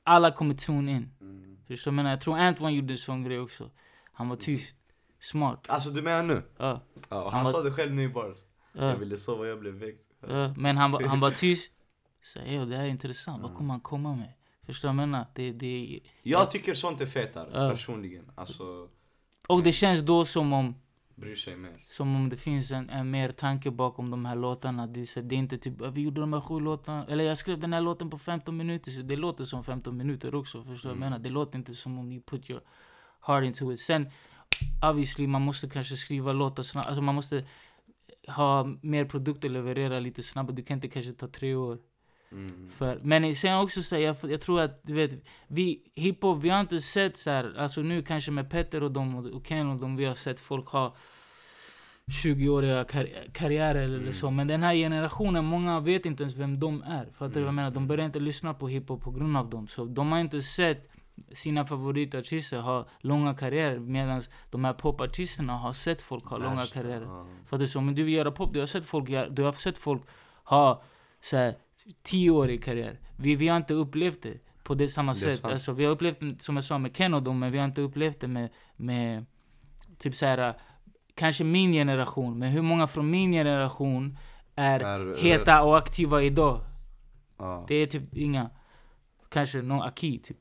[0.05, 1.11] alla kommer tune in.
[1.21, 1.57] Mm.
[1.69, 1.97] Förstår du?
[2.03, 3.71] vad jag tror Antoine gjorde en sån grej också.
[4.12, 4.77] Han var tyst.
[5.21, 5.67] Smart.
[5.71, 6.43] Alltså du menar nu?
[6.59, 6.81] Ja.
[7.09, 8.37] Ja, han, Han var- sa det själv nu i bars.
[8.73, 10.03] ja, Jag ville sova, jag blev väckt.
[10.29, 10.55] ja.
[10.57, 11.73] Men han, var- han var tyst.
[12.23, 13.43] Så det här är intressant.
[13.43, 13.59] Vad Mm.
[13.59, 14.33] kommer han komma med?
[14.67, 15.27] Förstår du vad jag menar?
[15.35, 17.71] Det, det, Jag tycker sånt är fetare, Ja.
[17.71, 18.31] personligen.
[18.35, 18.88] Alltså,
[19.49, 20.75] och det känns då som om
[21.23, 21.73] bryr sig mer.
[21.85, 24.87] Som om det finns en, en mer tanke bakom de här låtarna.
[24.87, 27.39] Det är, så, det är inte typ, vi gjorde de här sju låtarna, eller jag
[27.39, 28.91] skrev den här låten på 15 minuter.
[28.91, 31.11] Så det låter som 15 minuter också, förstår du vad jag Mm.
[31.11, 31.19] menar?
[31.19, 32.63] Det låter inte som om you put your
[33.27, 33.81] heart into it.
[33.81, 34.11] Sen,
[34.91, 36.89] obviously, man måste kanske skriva låtar snabbt.
[36.89, 37.45] Alltså man måste
[38.27, 40.57] ha mer produkter, leverera lite snabbare.
[40.57, 41.79] Du kan inte kanske ta tre år.
[42.33, 42.71] Mm.
[42.71, 46.61] För, men sen också så jag, jag tror att du vet, vi hiphop, vi har
[46.61, 49.97] inte sett så här, alltså nu kanske med Petter och dem och Ken och dem,
[49.97, 50.97] vi har sett folk ha
[52.11, 54.12] 20-åriga kar karriärer eller Mm.
[54.12, 54.31] så.
[54.31, 57.05] Men den här generationen, många vet inte ens vem de är.
[57.05, 57.55] Fattar du vad jag Mm.
[57.55, 57.71] menar?
[57.71, 59.69] De börjar inte lyssna på hiphop på grund av dem.
[59.69, 60.88] Så de har inte sett
[61.33, 66.83] sina favoritartister ha långa karriärer medan de här popartisterna har sett folk ha långa Värsta,
[66.83, 67.05] karriärer.
[67.05, 67.27] ja.
[67.47, 69.79] För att så, men du vill göra pop, du har sett folk, du har sett
[69.79, 70.03] folk
[70.45, 70.83] ha
[71.21, 71.55] så här,
[72.03, 72.99] tioårig karriär.
[73.17, 75.38] Vi, vi har inte upplevt det på det samma Det sätt.
[75.38, 75.53] sant.
[75.53, 77.65] Alltså, vi har upplevt det, som jag sa med Ken och dem, men vi har
[77.65, 79.25] inte upplevt det med, med
[79.99, 80.55] typ så här,
[81.14, 82.38] kanske min generation.
[82.38, 84.18] Men hur många från min generation
[84.57, 86.61] är Är- heta och aktiva idag?
[87.38, 88.51] Ja, Det är typ inga.
[89.29, 90.37] Kanske någon Aki typ.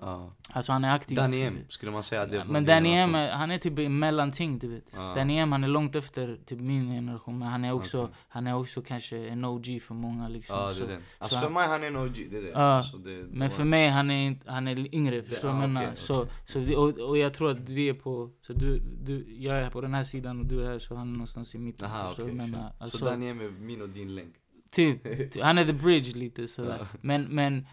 [0.00, 0.32] Ja.
[0.52, 1.16] Alltså han är aktiv.
[1.16, 4.84] Danny M, skulle man säga det men Danny M, han är typ mellanting du vet.
[4.96, 5.14] Ja.
[5.14, 7.38] Danny M han är långt efter typ min generation.
[7.38, 8.14] Men han är också, Okej.
[8.28, 10.56] han är också kanske en OG för många liksom.
[10.56, 10.98] Ja, det så, är det.
[11.18, 12.48] Alltså så för mig han är en OG, det är det.
[12.48, 15.58] Ja, Alltså, det, det men för mig han är, han är yngre, förstår du ah,
[15.58, 15.82] menar?
[15.82, 19.56] okej, Så, så och, och jag tror att vi är på, så du, du, jag
[19.56, 21.90] är på den här sidan och du är här så han är någonstans i mitten.
[21.90, 22.32] Aha, jag sure.
[22.32, 22.72] menar?
[22.78, 24.34] Så Alltså, Danny M är min och din länk.
[24.70, 25.02] Typ,
[25.32, 26.86] ty- han är the bridge lite sådär.
[27.00, 27.66] Men, men,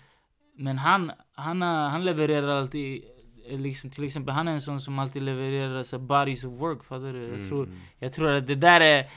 [0.56, 3.04] men han, han, har- han levererar alltid,
[3.50, 6.54] eh, liksom, till exempel han är en sån som alltid levererar så här bodies of
[6.62, 7.28] work, fattar du?
[7.38, 7.78] Jag, tror, Mm.
[8.00, 9.10] jag tror att det där är,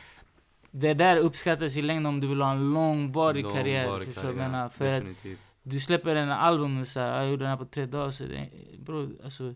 [0.70, 4.04] det där uppskattas i längden om du vill ha en långvarig Lång, karriär.
[4.04, 4.68] förstår du menar?
[4.68, 5.38] För att Definitivt.
[5.62, 8.24] du släpper en album och så här, jag gjorde den här på tre dagar, så
[8.24, 9.54] det, bro, alltså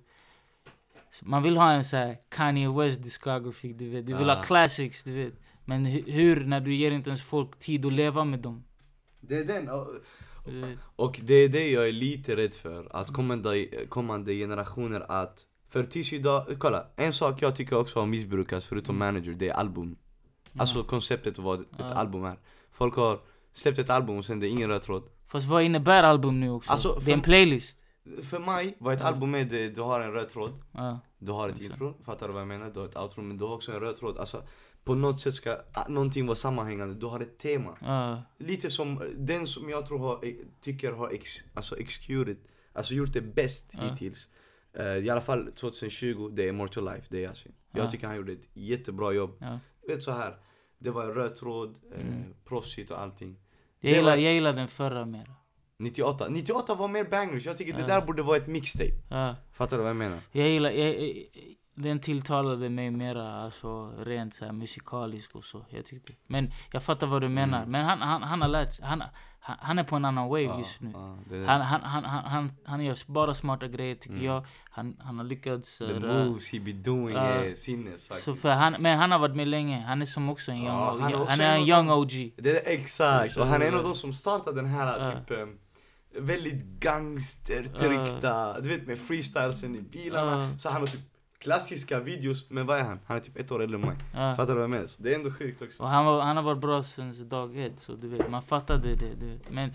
[1.22, 4.06] man vill ha en så här Kanye West discography, du vet.
[4.06, 4.34] Du vill Ah.
[4.34, 5.34] ha classics, du vet.
[5.64, 8.64] Men hu- hur, när du ger inte ens folk tid att leva med dem?
[9.20, 9.68] Det är den.
[10.48, 10.78] Och- vet.
[10.96, 12.96] Och det är det jag är lite rädd för.
[12.96, 15.44] Att kommande, kommande generationer att...
[15.68, 16.86] För tills idag, kolla.
[16.96, 19.14] En sak jag tycker också har missbrukats förutom Mm.
[19.14, 19.96] manager, det är album.
[20.58, 22.36] Alltså konceptet vad ett album är.
[22.72, 23.18] Folk har
[23.52, 25.02] släppt ett album och sen det är ingen röd tråd.
[25.26, 26.72] Fast vad innebär album nu också?
[26.72, 27.78] Alltså, det är en playlist.
[28.22, 30.52] För mig, vad ett album är, det, du har en röd tråd.
[31.18, 32.70] Du har ett intro, fattar du vad jag menar?
[32.74, 34.18] Du har ett outro, men du har också en röd tråd.
[34.18, 34.42] Alltså,
[34.88, 36.94] på något sätt ska ah, någonting vara sammanhängande.
[36.94, 37.76] Du har ett tema.
[37.80, 38.22] Ja.
[38.38, 42.36] Lite som den som jag tror har, eh, tycker har ex, alltså executed,
[42.72, 43.78] alltså gjort det bäst Ja.
[43.80, 44.28] hittills.
[44.78, 47.52] Eh, I alla fall 2020, det är Immortal Life, det är Yasin.
[47.72, 47.90] Jag Ja.
[47.90, 49.44] tycker han gjorde ett jättebra jobb.
[49.86, 50.36] Du vet så här.
[50.80, 52.34] det var röd tråd, eh, Mm.
[52.44, 53.28] proffsigt och allting.
[53.80, 55.30] Jag, Det gillar, var- jag gillar den förra mer.
[55.78, 57.86] 98, 98 var mer bangers, jag tycker det Ja.
[57.86, 58.92] där borde vara ett mixtape.
[59.10, 59.36] Ja.
[59.52, 60.18] Fattar du vad jag menar?
[60.32, 61.26] Jag gillar, jag, jag,
[61.82, 65.64] den tilltalade mig mera alltså, rent så här, musikalisk och så.
[65.70, 66.12] Jag tyckte.
[66.26, 67.58] Men jag fattar vad du menar.
[67.58, 67.70] Mm.
[67.70, 69.02] Men han, han, han har lärt han,
[69.40, 70.90] han, han är på en annan wave Ja, just nu.
[70.94, 71.46] ja, det.
[71.46, 74.24] Han, han, han, han, han, han gör bara smarta grejer tycker Mm.
[74.26, 74.46] jag.
[74.70, 75.78] Han, han har lyckats...
[75.78, 77.20] The eh, moves he be doing Ja.
[77.20, 78.42] är sinnes så faktiskt.
[78.42, 79.80] för han, men han har varit med länge.
[79.80, 81.90] Han är som också en young Ja, han Han, också är en young.
[81.90, 82.32] OG.
[82.36, 85.06] Det är exakt, Så- och han är en av de som startade den här Ja.
[85.12, 85.58] typ um,
[86.20, 90.48] väldigt gangstertryckta, du vet med freestylesen i bilarna.
[90.52, 90.58] Ja.
[90.58, 91.00] Så han har typ
[91.38, 93.00] klassiska videos, men vad är han?
[93.06, 93.96] Han är typ ett år äldre än mig.
[94.14, 94.34] Ja.
[94.36, 94.86] Fattar du vad jag menar?
[94.86, 95.82] Så det är ändå sjukt också.
[95.82, 98.94] Och han, var, han har varit bra sen dag ett, så du vet, man fattade
[98.94, 99.14] det.
[99.20, 99.50] Du vet.
[99.50, 99.72] Men,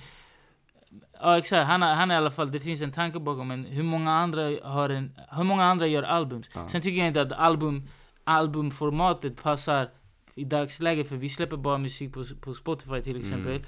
[1.22, 3.84] ja exakt, han, han är i alla fall, det finns en tanke bakom, men hur
[3.84, 6.50] många andra, har en, hur många andra gör albums?
[6.56, 6.68] Ja.
[6.68, 7.90] Sen tycker jag inte att album,
[8.24, 9.90] albumformatet passar
[10.36, 13.56] i dagsläget, för vi släpper bara musik på, på Spotify till exempel.
[13.56, 13.66] Mm.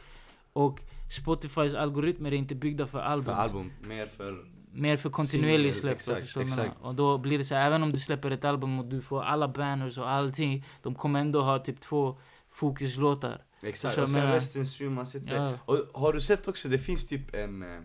[0.53, 0.81] Och
[1.12, 3.25] Spotifys algoritmer är inte byggda för album.
[3.25, 4.55] För album, mer för...
[4.78, 6.18] Mer för kontinuerlig Single, släpp.
[6.20, 6.76] exakt, exakt.
[6.82, 9.24] Och då blir det så här, även om du släpper ett album och du får
[9.24, 12.20] alla banners och allting, de kommer ändå ha typ två
[12.52, 13.42] fokuslåtar.
[13.62, 15.34] Exakt, och sen resten streamas inte.
[15.36, 15.54] Ja.
[15.66, 17.64] Och har du sett också, det finns typ en...
[17.64, 17.82] eh,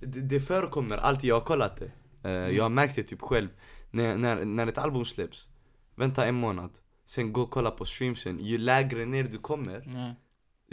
[0.00, 1.84] Det, det förekommer alltid, jag har kollat det.
[1.84, 1.92] Eh,
[2.24, 2.56] Mm.
[2.56, 3.48] Jag har märkt det typ själv.
[3.90, 5.48] när, när, när ett album släpps,
[5.94, 6.70] vänta en månad,
[7.06, 8.38] sen gå och kolla på streamsen.
[8.40, 10.14] Ju lägre ner du kommer, Ja.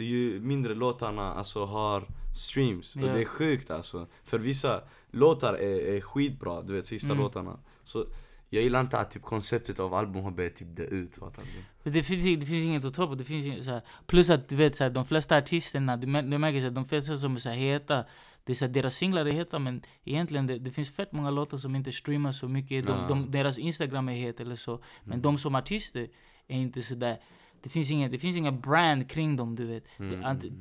[0.04, 2.96] ju mindre låtarna alltså har streams.
[2.96, 3.02] Ja.
[3.06, 4.06] Och det är sjukt alltså.
[4.24, 7.18] För vissa låtar är, är skitbra, du vet sista Mm.
[7.18, 7.58] låtarna.
[7.84, 8.06] Så
[8.52, 11.16] jag gillar inte att typ konceptet av album har börjat typ dö ut.
[11.16, 11.48] fattar du?
[11.82, 14.30] För Det finns, det finns inget att ta på, det finns inget, så här, plus
[14.30, 17.16] att du vet så här, de flesta artisterna, du, mär- du märker att de flesta
[17.16, 18.04] som är så här, heta,
[18.44, 21.30] det är så här, deras singlar är heta men egentligen det, det finns fett många
[21.30, 23.06] låtar som inte streamas så mycket, de, Ja.
[23.08, 24.80] de, deras instagram är het eller så.
[25.04, 25.22] Men Mm.
[25.22, 26.08] de som artister
[26.48, 27.20] är inte så där.
[27.62, 29.84] Det finns inga, det finns inga brand kring dem du vet.
[29.98, 30.52] Mm, Det,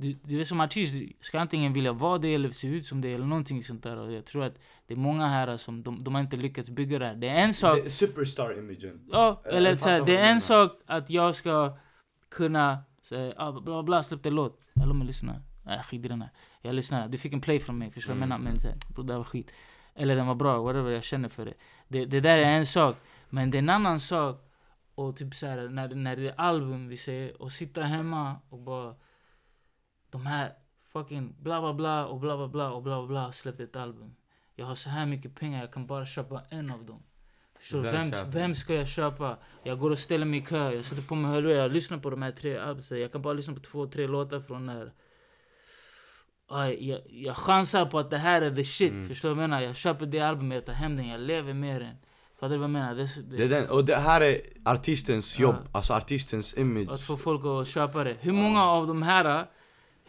[0.00, 3.00] du, du är som artist, du ska antingen vilja vara det eller se ut som
[3.00, 3.96] det eller någonting sånt där.
[3.96, 4.54] Och jag tror att
[4.86, 7.14] det är många här som, de, de har inte lyckats bygga det här.
[7.14, 9.00] Det är en sak Superstar-imagen.
[9.12, 11.76] Ja, Jag eller fattar så här, det är en sak att jag ska
[12.28, 14.60] kunna säga ah, bla bla bla, släppte låt.
[14.80, 15.42] Hallå men lyssna.
[15.64, 16.30] Nej skit i den här.
[16.62, 18.42] Jag lyssnar, du fick en play från mig, förstår du vad jag Mm.
[18.44, 18.50] menar?
[18.52, 19.52] Men så här, det här var skit.
[19.94, 21.54] Eller den var bra, whatever, jag känner för det.
[21.88, 22.96] Det, det där är en sak.
[23.30, 24.44] Men det är en annan sak
[24.94, 28.58] och typ så här, när, när det är album vi säger, och sitta hemma och
[28.58, 28.94] bara
[30.10, 30.52] de här
[30.92, 33.76] fucking bla bla bla och bla bla bla och bla bla bla har släppt ett
[33.76, 34.14] album.
[34.54, 37.02] Jag har så här mycket pengar, jag kan bara köpa en av dem.
[37.58, 37.90] Förstår du?
[37.90, 39.36] Vem Vem, ska jag köpa?
[39.62, 42.10] Jag går och ställer mig i kö, jag sätter på mig hörlurar, jag lyssnar på
[42.10, 43.00] de här tre albumen.
[43.00, 44.92] Jag kan bara lyssna på två, tre låtar från där.
[46.50, 49.08] Aj, jag, jag chansar på att det här är the shit, Mm.
[49.08, 49.62] förstår du vad jag menar?
[49.62, 51.96] Jag köper det albumet, jag tar hem den, jag lever med den.
[52.40, 52.94] Fattar du vad jag menar?
[52.94, 55.42] Det, det, Det är den, och det här är artistens Ja.
[55.42, 56.90] jobb, alltså artistens image.
[56.90, 58.16] Att få folk att köpa det.
[58.20, 59.46] Hur många av de här,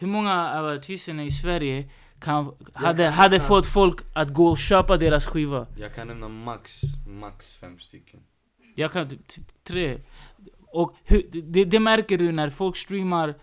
[0.00, 4.46] hur många av artisterna i Sverige kan, hade, kan hade nämna- fått folk att gå
[4.48, 5.66] och köpa deras skiva?
[5.76, 8.20] Jag kan nämna max, max fem stycken.
[8.74, 9.98] Jag kan typ typ tre.
[10.72, 13.34] Och hur, det, det märker du när folk streamar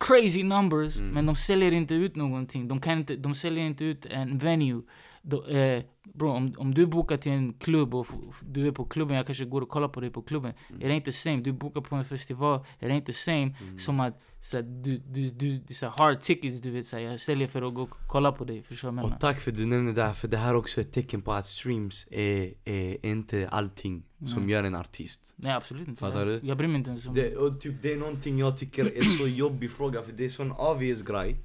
[0.00, 1.10] crazy numbers, Mm.
[1.14, 2.68] men de säljer inte ut någonting.
[2.68, 4.82] De, kan inte, de säljer inte ut en venue.
[5.28, 5.82] Då, eh,
[6.14, 8.06] bro, om, om du bokar till en klubb och
[8.42, 10.52] du är på klubben, jag kanske går och kollar på dig på klubben.
[10.70, 10.82] Mm.
[10.82, 11.36] Är det inte same?
[11.42, 13.78] Du bokar på en festival, är det inte same Mm.
[13.78, 17.02] som att så att du, du, du, du så hard tickets, du vet så här,
[17.02, 19.56] jag säljer för att gå och kolla på dig, förstår du Och tack för att
[19.56, 22.52] du nämnde det här, för det här är också ett tecken på att streams är,
[22.64, 24.50] är inte allting som Mm.
[24.50, 25.34] gör en artist.
[25.36, 26.00] Nej absolut inte.
[26.00, 26.40] Fattar du?
[26.42, 29.04] jag bryr mig inte ens om Det, och typ, det är någonting jag tycker är
[29.04, 31.36] så jobbig fråga, för det är sån obvious grej.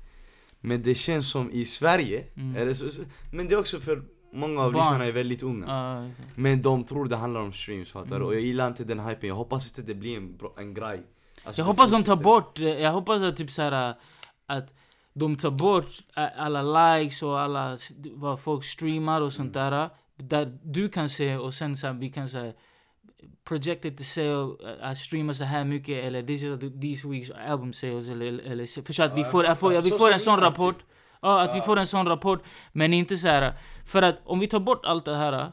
[0.62, 2.74] Men det känns som i Sverige, Mm.
[2.74, 2.86] så,
[3.32, 4.82] men det är också för många av Barn.
[4.84, 5.66] lyssnarna är väldigt unga.
[5.68, 8.16] Ja, Men de tror det handlar om streams, fattar?
[8.16, 8.28] Mm.
[8.28, 11.02] Och jag gillar inte den hypen, jag hoppas inte det blir en, bra- en grej.
[11.44, 13.96] Alltså, Jag hoppas de tar bort, eh, jag hoppas att typ såhär
[14.46, 14.74] att
[15.14, 16.62] de tar bort eh, alla
[16.98, 17.78] likes och alla
[18.16, 19.90] vad folk streamar och sånt där.
[20.16, 22.54] Där du kan se och sen så här, vi kan säga
[23.44, 26.42] projected to sale, eh, att streama så här mycket eller this
[26.82, 29.82] this weeks album sales eller, eller, eller för så att vi får, jag får, ja,
[29.82, 30.84] vi får en sån rapport.
[31.22, 32.44] Ja, att vi får en sån rapport.
[32.72, 33.54] Men inte så här
[33.86, 35.52] för att om vi tar bort allt det här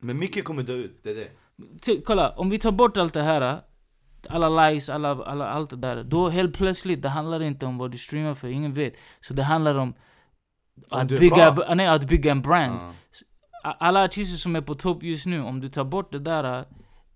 [0.00, 1.30] Men mycket kommer dö ut, det är det.
[1.82, 3.60] Ty, kolla, om vi tar bort allt det här
[4.28, 6.04] alla likes, alla, alla, allt det där.
[6.04, 8.96] Då helt plötsligt, det handlar inte om vad du streamar för, ingen vet.
[9.20, 9.94] Så det handlar om
[10.90, 12.74] att bygga, nej, att bygga en brand.
[12.74, 12.92] Ja.
[13.64, 16.64] Alla artister som är på topp just nu, om du tar bort det där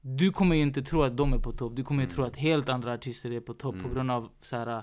[0.01, 1.77] du kommer ju inte tro att de är på topp.
[1.77, 2.15] Du kommer ju Mm.
[2.15, 3.95] tro att helt andra artister är på topp på Mm.
[3.95, 4.83] grund av så här,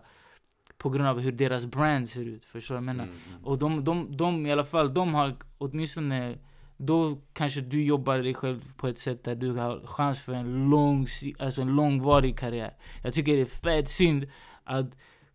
[0.78, 2.46] på grund av hur deras brand ser ut.
[2.46, 3.04] Förstår du vad jag menar?
[3.04, 3.46] Mm, mm.
[3.46, 6.38] Och de, de, de i alla fall, de har åtminstone
[6.78, 10.70] då kanske du jobbar dig själv på ett sätt där du har chans för en
[10.70, 11.08] lång,
[11.40, 12.74] alltså en långvarig karriär.
[13.04, 14.28] Jag tycker det är fett synd
[14.64, 14.86] att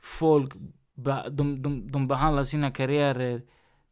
[0.00, 0.52] folk
[1.30, 3.42] de, de, de behandlar sina karriärer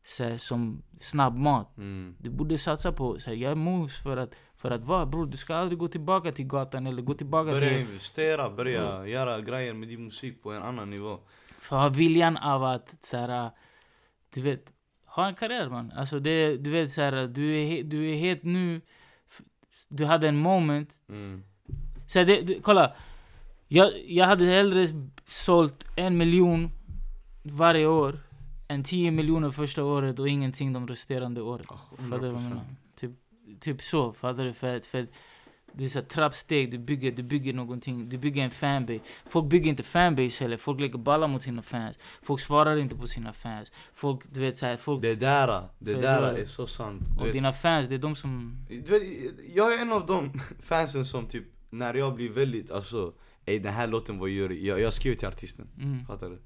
[0.08, 1.76] så här, som snabbmat.
[1.76, 2.16] Mm.
[2.18, 5.36] Du borde satsa på så här, gör moves för att, för att vara bror, du
[5.36, 7.78] ska aldrig gå tillbaka till gatan eller gå tillbaka Börja till...
[7.78, 11.18] investera, börja göra grejer med din musik på en annan nivå.
[11.58, 13.50] För att ha viljan av att så här,
[14.34, 14.64] du vet,
[15.06, 15.92] ha en karriär man.
[15.92, 18.80] Alltså det, du vet så här, du är, du är helt nu,
[19.88, 20.90] du hade en moment.
[21.08, 21.44] Mm.
[22.06, 22.92] Så det, det, kolla,
[23.66, 24.86] jag, jag hade hellre
[25.26, 26.70] sålt en miljon
[27.42, 28.27] varje år
[28.68, 31.64] än 10 miljoner första året och ingenting de resterande åren.
[31.66, 32.64] Fattar du vad jag menar?
[32.96, 33.10] Typ,
[33.60, 34.52] typ så, fattar du?
[34.52, 35.06] För, för
[35.72, 39.00] det är så trappsteg, du bygger, du bygger någonting, du bygger en fanbase.
[39.26, 41.98] Folk bygger inte fanbase heller, folk lägger ballar mot sina fans.
[42.22, 43.72] Folk svarar inte på sina fans.
[43.94, 45.02] Folk, du vet såhär, folk...
[45.02, 47.02] Det där, det där är så sant.
[47.14, 48.56] Du och vet, dina fans, det är de som...
[48.68, 49.02] du vet,
[49.54, 53.12] jag är en av de fansen som typ, när jag blir väldigt, alltså,
[53.44, 55.68] ey den här låten var ju, jag, jag skriver till artisten.
[55.78, 56.06] Mm.
[56.06, 56.38] Fattar du?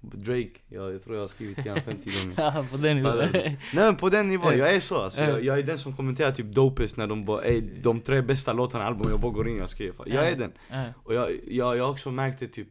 [0.00, 2.62] Drake, jag, jag tror jag har skrivit honom 50 gånger.
[2.70, 3.16] På den nivån.
[3.18, 3.28] Du?
[3.32, 5.20] Nej men på den nivån, jag är så alltså.
[5.22, 8.52] Jag, jag är den som kommenterar typ dopest när de bara ey de tre bästa
[8.52, 10.08] låtarna i albumet, jag bara går in och skriver.
[10.08, 10.52] Jag är den.
[10.94, 12.68] Och jag, jag, jag har också märkt det typ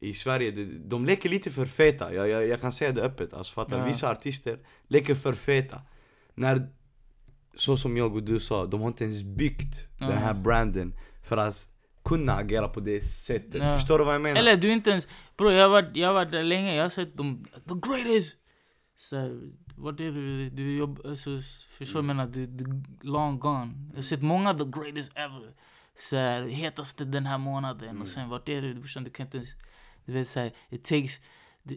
[0.00, 2.14] i Sverige, det, de leker lite för feta.
[2.14, 3.32] Jag, jag, jag kan säga det öppet.
[3.32, 3.78] Alltså fattar?
[3.78, 3.84] Ja.
[3.84, 5.80] Vissa artister leker för feta.
[6.34, 6.68] När
[7.54, 10.42] så som jag och du sa, de har inte ens byggt den här Mm.
[10.42, 11.69] branden för att
[12.04, 13.54] kunna agera på det sättet.
[13.54, 13.76] Ja.
[13.76, 14.38] Förstår du vad jag menar?
[14.40, 15.08] Eller du är inte ens...
[15.36, 17.44] Bro, jag har varit, jag har varit där länge, jag har sett dem...
[17.44, 18.36] The greatest!
[18.98, 19.40] Så,
[19.76, 20.50] vad är du?
[20.50, 21.10] Du jobbar...
[21.10, 21.30] Alltså,
[21.68, 22.26] förstår du vad jag menar?
[22.26, 23.72] Du, du long gone.
[23.90, 25.54] Jag har sett många the greatest ever.
[25.98, 27.88] Så här, hetaste den här månaden.
[27.88, 28.02] Mm.
[28.02, 28.74] Och sen, vart är du?
[28.74, 29.50] Brorsan, du kan inte ens...
[30.04, 31.20] Du vet såhär, it takes...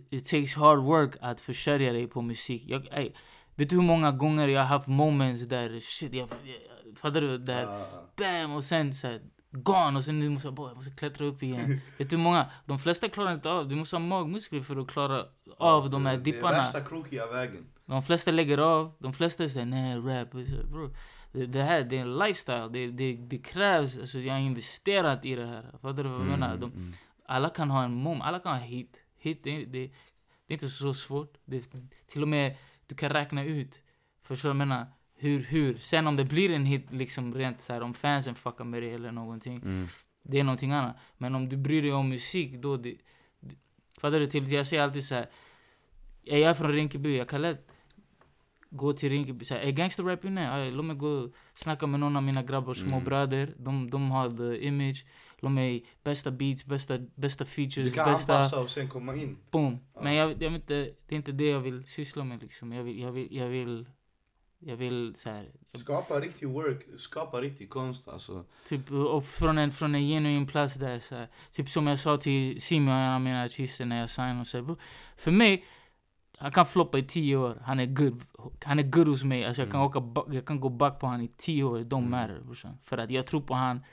[0.10, 2.64] It takes hard work att försörja dig på musik.
[2.68, 3.12] Jag, ey,
[3.56, 7.38] vet du hur många gånger jag har haft moments där shit, jag, jag, fattar du?
[7.38, 9.22] Där, Ah, bam och sen så här,
[9.54, 11.82] gone och sen nu måste bara, jag måste klättra upp igen.
[11.98, 12.52] Vet du många?
[12.66, 15.26] De flesta klarar inte av, du måste ha magmuskler för att klara
[15.58, 16.58] av de här Det är dipparna.
[16.58, 17.66] värsta krokiga vägen.
[17.86, 20.32] De flesta lägger av, de flesta säger nej rap.
[20.72, 20.94] Bro,
[21.32, 25.26] det, det här det är en lifestyle, det, det, det krävs, alltså jag har investerat
[25.26, 25.72] i det här.
[25.82, 26.58] Fattar du vad jag menar?
[26.58, 26.94] De, mm.
[27.26, 29.00] alla kan ha en mom, alla kan ha hit.
[29.18, 29.84] Hit, det, det, det
[30.48, 31.38] är inte så svårt.
[31.46, 31.62] Det,
[32.08, 33.82] till och med, du kan räkna ut.
[34.24, 34.86] Förstår du vad jag menar?
[35.24, 35.78] Hur, hur?
[35.78, 38.90] Sen om det blir en hit, liksom rent så här, om fansen fuckar med det
[38.92, 39.56] eller någonting.
[39.58, 39.88] Mm.
[40.24, 40.96] Det är någonting annat.
[41.18, 42.78] Men om du bryr dig om musik, då...
[42.78, 42.96] Det,
[43.40, 43.56] det,
[44.02, 44.28] fattar du?
[44.28, 45.30] Till, jag säger alltid så här.
[46.26, 47.68] Är jag från Rinkeby, jag kan lätt
[48.70, 49.46] gå till Rinkeby.
[49.46, 50.72] Så här, är gangsterrap inne?
[50.72, 53.04] Låt mig gå och snacka med någon av mina grabbar, små Mm.
[53.04, 53.54] bröder.
[53.58, 55.06] De, de har the image.
[55.40, 58.34] Låt mig bästa beats, bästa, bästa Du features, kan bästa...
[58.34, 59.38] anpassa och sen komma in.
[59.52, 59.78] Boom.
[59.94, 60.02] Ja.
[60.04, 60.76] Men jag, jag vill inte,
[61.08, 62.72] det är inte det jag vill syssla med liksom.
[62.74, 63.86] Jag vill, jag vill, jag vill,
[64.66, 68.46] jag vill så här, Skapa riktig work, skapa riktig konst alltså.
[68.68, 71.28] Typ, och från en, från en genuin plats där så här.
[71.52, 74.76] Typ som jag sa till Simon, en av mina artister när jag signade så här,
[75.18, 75.66] För mig,
[76.38, 77.62] han kan floppa i tio år.
[77.66, 78.22] Han är good,
[78.64, 79.46] han är good hos mig.
[79.46, 80.12] Alltså jag kan, Mm.
[80.18, 81.80] åka, jag kan gå back på han i tio år.
[81.80, 82.10] Don't Mm.
[82.12, 82.78] matter brorsan.
[82.84, 83.84] För att jag tror på han.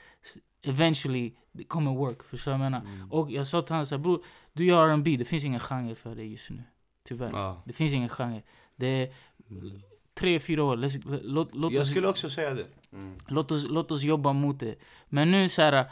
[0.63, 2.23] Eventually, det kommer work.
[2.23, 2.85] Förstår du vad jag menar?
[2.95, 3.11] Mm.
[3.11, 6.15] Och jag sa till honom såhär, bror, du gör R&B det finns ingen genre för
[6.15, 6.63] dig just nu.
[7.03, 7.29] Tyvärr.
[7.31, 7.61] Ja.
[7.65, 8.41] Det finns ingen genre.
[8.75, 9.13] Det är
[9.49, 9.71] Mm.
[10.13, 10.77] Tre, fyra år.
[10.77, 12.65] Let's, låt, låt Jag oss skulle också säga det.
[12.93, 13.15] Mm.
[13.27, 14.75] Låt oss, låt oss jobba mot det.
[15.09, 15.85] Men nu så här,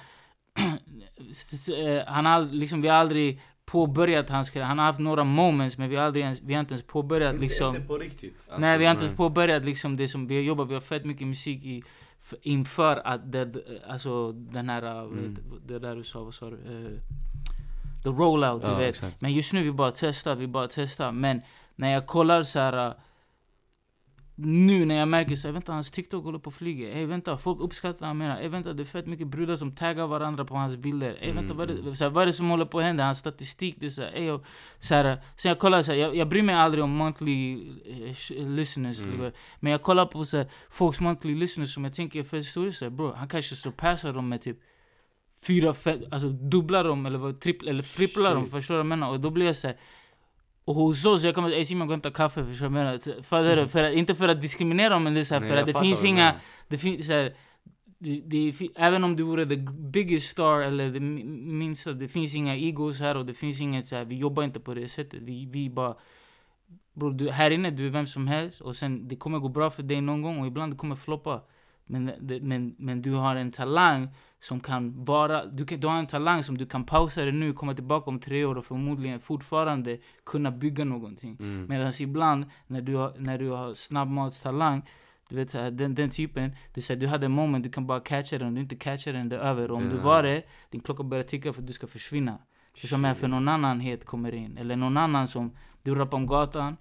[2.07, 4.67] han har liksom, vi har aldrig påbörjat hans karriär.
[4.67, 7.33] Han har haft några moments men vi har, aldrig ens, vi har inte ens påbörjat
[7.33, 7.75] Inte, liksom.
[7.75, 8.35] inte på riktigt.
[8.47, 9.07] Alltså, nej vi har inte nej.
[9.07, 10.69] ens påbörjat liksom det som vi har jobbat.
[10.69, 11.83] Vi har fett mycket musik i,
[12.41, 13.55] inför att det,
[13.87, 15.37] alltså den här, uh, Mm.
[15.67, 16.55] det där du sa, vad sa du?
[16.55, 16.91] Eh,
[18.03, 18.89] the rollout, du Ja, vet.
[18.89, 19.21] exakt.
[19.21, 21.11] Men just nu vi bara testar, vi bara testar.
[21.11, 21.41] Men
[21.75, 22.93] när jag kollar så här.
[24.41, 26.93] Nu när jag märker så vänta hans TikTok håller på att flyga.
[26.93, 28.41] Ey vänta, folk uppskattar han menar.
[28.41, 31.17] Ey vänta, det är fett mycket brudar som taggar varandra på hans bilder.
[31.21, 31.95] Ey vänta, Mm, vad är, det, mm.
[31.95, 33.03] så här, vad är det som håller på att hända?
[33.03, 34.45] Hans statistik, det är så här, ey, och,
[34.79, 37.53] så här, Sen jag kollar så här, jag, jag bryr mig aldrig om monthly
[37.85, 39.01] eh, listeners.
[39.01, 39.31] Mm.
[39.59, 42.71] Men jag kollar på så här, folks monthly listeners som jag tänker är fett stora.
[42.71, 44.57] Så här, bro, han kanske surpassar dem med typ
[45.47, 48.49] fyra, fem, alltså dubblar dem eller, vad, trippla, eller tripplar dem.
[48.49, 49.09] Förstår du vad jag menar?
[49.09, 49.77] Och då blir jag så här,
[50.65, 53.21] och hos oss, jag kommer Simon gå och hämta kaffe, förstår jag menar?
[53.21, 53.67] Fattar du?
[53.67, 55.65] För att, inte för att diskriminera dem men det är så här, Nej, för att
[55.65, 56.35] det finns inga,
[56.67, 57.33] det finns så här,
[57.99, 62.35] det, det, även om du vore the biggest star eller det mi- minsta, det finns
[62.35, 65.21] inga egos här och det finns inget så här, vi jobbar inte på det sättet.
[65.21, 65.95] Vi, vi bara,
[66.93, 69.69] bro, du, här inne du är vem som helst och sen det kommer gå bra
[69.69, 71.41] för dig någon gång och ibland det kommer floppa.
[71.85, 75.99] Men, det, men, men du har en talang som kan bara, du, kan, du har
[75.99, 79.19] en talang som du kan pausa det nu, komma tillbaka om tre år och förmodligen
[79.19, 81.37] fortfarande kunna bygga någonting.
[81.39, 81.65] Mm.
[81.69, 84.89] Medan ibland när du har, när du har snabbmatstalang,
[85.29, 88.37] du vet den, den typen, det är du hade en moment, du kan bara catcha
[88.37, 89.71] den, om du inte catchar den, det är över.
[89.71, 91.87] Och om Det du är- var det, din klocka börjar ticka för att du ska
[91.87, 92.31] försvinna.
[92.83, 93.15] Vad jag menar?
[93.15, 94.57] För någon annan het kommer in.
[94.57, 95.51] Eller någon annan som,
[95.83, 96.77] du rappar om gatan.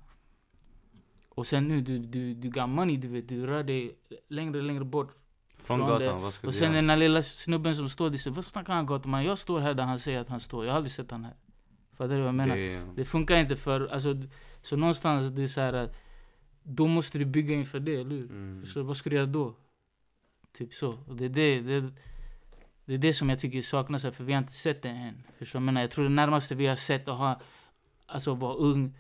[1.29, 4.65] Och sen nu, du, du, du got money, du vet, du rör dig längre och
[4.65, 5.15] längre bort.
[5.59, 6.77] Från från gatan, vad ska Och du sen göra?
[6.77, 9.25] den där lilla snubben som står, det säger, vad snackar han gatuman?
[9.25, 11.35] Jag står här där han säger att han står, jag har aldrig sett han här.
[11.97, 12.57] Fattar du vad jag menar?
[12.57, 14.15] Det, Det funkar inte för, alltså,
[14.63, 15.97] så någonstans det är så här, att
[16.63, 18.31] då måste du bygga inför det, eller hur?
[18.31, 18.67] mm.
[18.67, 19.55] Så vad ska du göra då?
[20.53, 20.99] Typ så.
[21.07, 21.93] Och det är det, det,
[22.85, 25.23] det är det som jag tycker saknas här, för vi har inte sett det än.
[25.39, 25.65] Förstår du?
[25.65, 25.81] vad jag menar?
[25.81, 27.41] Jag tror det närmaste vi har sett att ha,
[28.07, 28.95] alltså vara ung,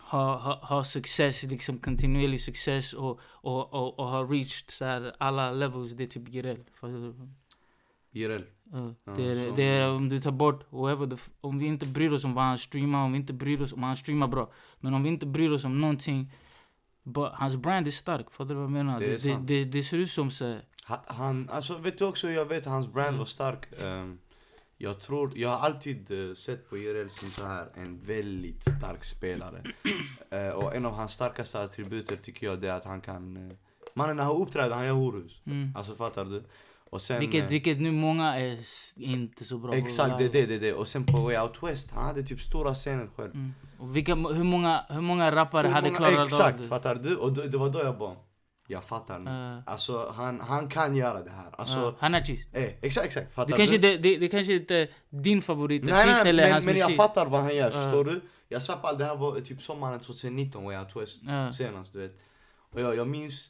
[0.00, 5.12] ha, ha, ha success, liksom kontinuerlig success och, och, och, och ha reached så här,
[5.18, 6.64] alla levels, det är typ Jireel.
[8.12, 8.42] IRL.
[8.72, 11.86] Ja, Ja, det, är, det är om du tar bort whoever the, om vi inte
[11.86, 14.52] bryr oss om vad han streamar, om vi inte bryr oss om han streamar bra.
[14.80, 16.32] Men om vi inte bryr oss om någonting,
[17.02, 19.00] but, hans brand är stark, fattar du vad jag menar?
[19.00, 22.30] Det Det, det, det, ser ut som så här- Ha- Han, alltså vet du också,
[22.30, 23.18] jag vet hans brand Mm.
[23.18, 23.66] var stark.
[23.84, 24.18] Ehm,
[24.82, 29.04] jag tror, jag har alltid eh, sett på IRL som så här en väldigt stark
[29.04, 29.62] spelare.
[30.32, 33.52] Eh, och en av hans starkaste attributer tycker jag är att han kan, uh,
[33.94, 35.42] mannen när han uppträder, han gör horhus.
[35.46, 35.72] mm.
[35.76, 36.44] Alltså fattar du?
[36.90, 38.58] Och sen, vilket, eh, vilket nu många är
[38.96, 40.72] inte så bra på exakt det är det, det det.
[40.72, 43.34] Och sen på Way Out West, han hade typ stora scener själv.
[43.34, 43.54] Mm.
[43.78, 46.68] Och vilka, hur, många, hur många rappare Hur hade många- klarat Exakt, av det?
[46.68, 47.16] fattar du?
[47.16, 48.16] Och då, det var då jag bara,
[48.70, 49.30] jag fattar nu.
[49.30, 51.50] Uh, Alltså han, han kan göra det här.
[51.52, 52.48] Alltså, uh, han är artist.
[52.52, 53.34] eh, exakt exakt.
[53.34, 56.52] Fattar Du kanske, det, det, det kanske inte är din favoritartist Nej, nej, eller men,
[56.52, 56.96] hans men jag musik.
[56.96, 57.70] fattar vad han gör, Ja.
[57.70, 58.20] förstår du?
[58.48, 61.52] Jag svär på allt, det här var typ sommaren 2019 var jag Twist Ja.
[61.52, 62.18] senast, du vet.
[62.72, 63.48] Och jag, jag minns,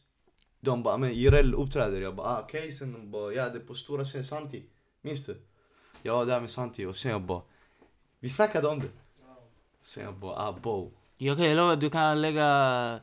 [0.61, 3.63] de bara, men Jireel uppträder, jag bara, ah, okej, sen de bara, ja det är
[3.63, 4.63] på stora scen Santi,
[5.03, 5.37] minns du?
[6.03, 7.43] Jag var där med Santi och sen jag bara,
[8.21, 8.89] vi snackade om det.
[9.83, 10.93] Sen jag bara, ah bo.
[11.17, 13.01] Jag kan lova du kan lägga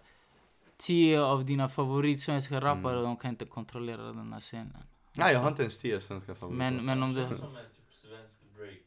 [0.78, 2.98] tio av dina favoritsvenska rappare Mm.
[2.98, 4.84] och de kan inte kontrollera den här scenen.
[5.14, 6.58] Nej jag har inte ens tio svenska favoriter.
[6.72, 7.22] Men, men om du...
[7.24, 8.78] Han som en typ svensk Drake.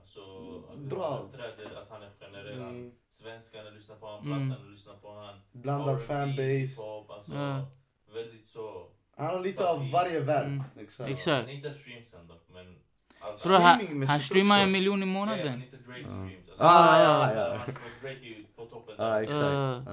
[0.00, 0.20] Alltså,
[0.72, 1.10] att Bra.
[1.16, 2.60] han uppträder, att han är generell.
[2.60, 2.92] Mm.
[3.10, 4.48] Svenskarna lyssnar på honom, Mm.
[4.48, 5.34] blattarna lyssnar på honom.
[5.52, 6.42] Blandad fanbase.
[6.42, 7.66] hiphop, alltså, Ja.
[8.14, 8.86] väldigt så.
[9.16, 10.46] Han har lite av varje värld.
[10.46, 10.62] Mm.
[10.80, 11.10] Exakt.
[11.10, 11.46] Exakt.
[11.46, 12.78] Men inte streamsen dock, men...
[13.20, 14.62] Alltså, Bro, han, han streamar också.
[14.62, 15.62] en miljon i Ja, månaden.
[15.62, 16.08] inte Drake Ja.
[16.08, 16.48] streams.
[16.48, 17.58] Alltså, Ah, ja, ja.
[18.02, 19.88] Drake är ju på toppen Ja exakt.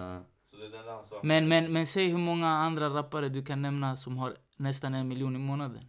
[0.62, 0.70] Uh.
[1.12, 1.20] Ja.
[1.24, 5.08] Men, men, men säg hur många andra rappare du kan nämna som har nästan en
[5.08, 5.84] miljon i månaden.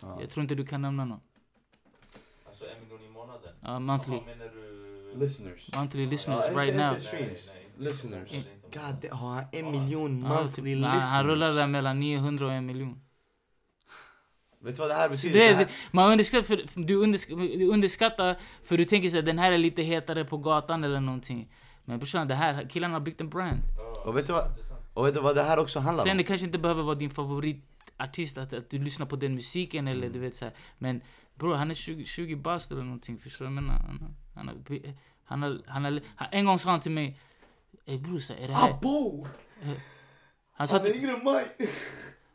[0.00, 0.18] Ja.
[0.20, 1.20] Jag tror inte du kan nämna någon.
[2.46, 3.54] Alltså en miljon i månaden.
[3.60, 4.14] Ja, monthly.
[4.14, 5.18] Jaha, menar du...
[5.20, 5.70] Listeners.
[5.76, 6.94] Monthly listeners inte- right inte now.
[6.98, 7.28] streams.
[7.28, 8.30] Nej, nej, inte- Listeners.
[8.74, 11.04] God har han en miljon Ja, monthly typ, listeners?
[11.04, 13.00] han, rullar där mellan 900 och en miljon.
[14.60, 15.38] Vet du vad det här betyder?
[15.40, 19.26] det, Det här- man underskattar, för, för du, underskattar, du underskattar för du tänker att
[19.26, 21.48] den här är lite hetare på gatan eller någonting.
[21.84, 23.60] Men brorsan, det här, killarna har byggt en brand.
[24.04, 24.50] Och vet du vad-.
[24.94, 26.16] Och vet du vad det här också handlar Sen om?
[26.16, 30.08] det kanske inte behöver vara din favoritartist, att, att du lyssnar på den musiken eller
[30.08, 30.54] du vet så här.
[30.78, 31.00] Men
[31.34, 33.78] bror, han är 20, 20 bast eller någonting, förstår du vad jag menar?
[33.78, 34.64] Han, han,
[35.24, 37.20] han, har, han, har, han, en gång sa han till mig,
[37.84, 38.70] Ey bror, är det här?
[38.70, 39.26] Abo!
[40.52, 41.46] Han sa Han till, är yngre än mig!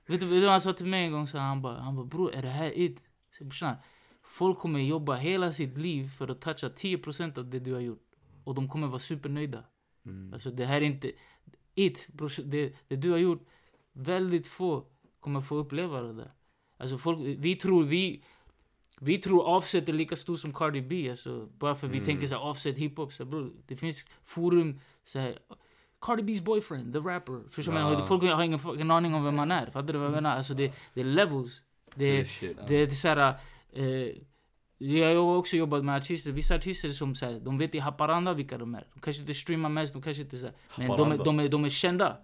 [0.06, 1.28] vet, du, vet du vad han sa till mig en gång?
[1.28, 3.00] Så han bara, han bara bror, är det här it?
[3.38, 3.76] Så brorsan,
[4.24, 8.07] folk kommer jobba hela sitt liv för att toucha 10% av det du har gjort.
[8.48, 9.64] Och de kommer vara supernöjda.
[10.06, 10.34] Mm.
[10.34, 11.12] Alltså det här är inte
[11.76, 13.46] it, brors, det, det du har gjort.
[13.94, 14.86] Väldigt få
[15.20, 16.32] kommer få uppleva det där.
[16.78, 18.24] Alltså folk, vi tror vi,
[19.00, 21.10] vi tror Offset är lika stor som Cardi B.
[21.10, 22.06] Alltså, bara för vi Mm.
[22.06, 23.14] tänker så här, Offset hiphop.
[23.14, 25.40] Så här, bro, det finns forum så här,
[26.02, 27.50] Cardi B's boyfriend, the rapper.
[27.50, 27.80] Förstår du?
[27.80, 28.06] Ja.
[28.06, 29.66] Folk har ingen fucking aning om vem han är.
[29.66, 30.36] Fattar du vad jag menar?
[30.38, 31.62] Alltså det, det är levels.
[31.96, 32.58] Det, Det är det, shit.
[32.60, 32.64] ja.
[32.68, 33.40] det är så här,
[33.74, 34.16] eh,
[34.78, 38.34] jag har också jobbat med artister, vissa artister som så här, de vet i Haparanda
[38.34, 38.88] vilka de är.
[38.94, 41.24] De kanske inte streamar mest, de kanske inte så här, men de Haparanda.
[41.24, 42.18] de, är, de är kända.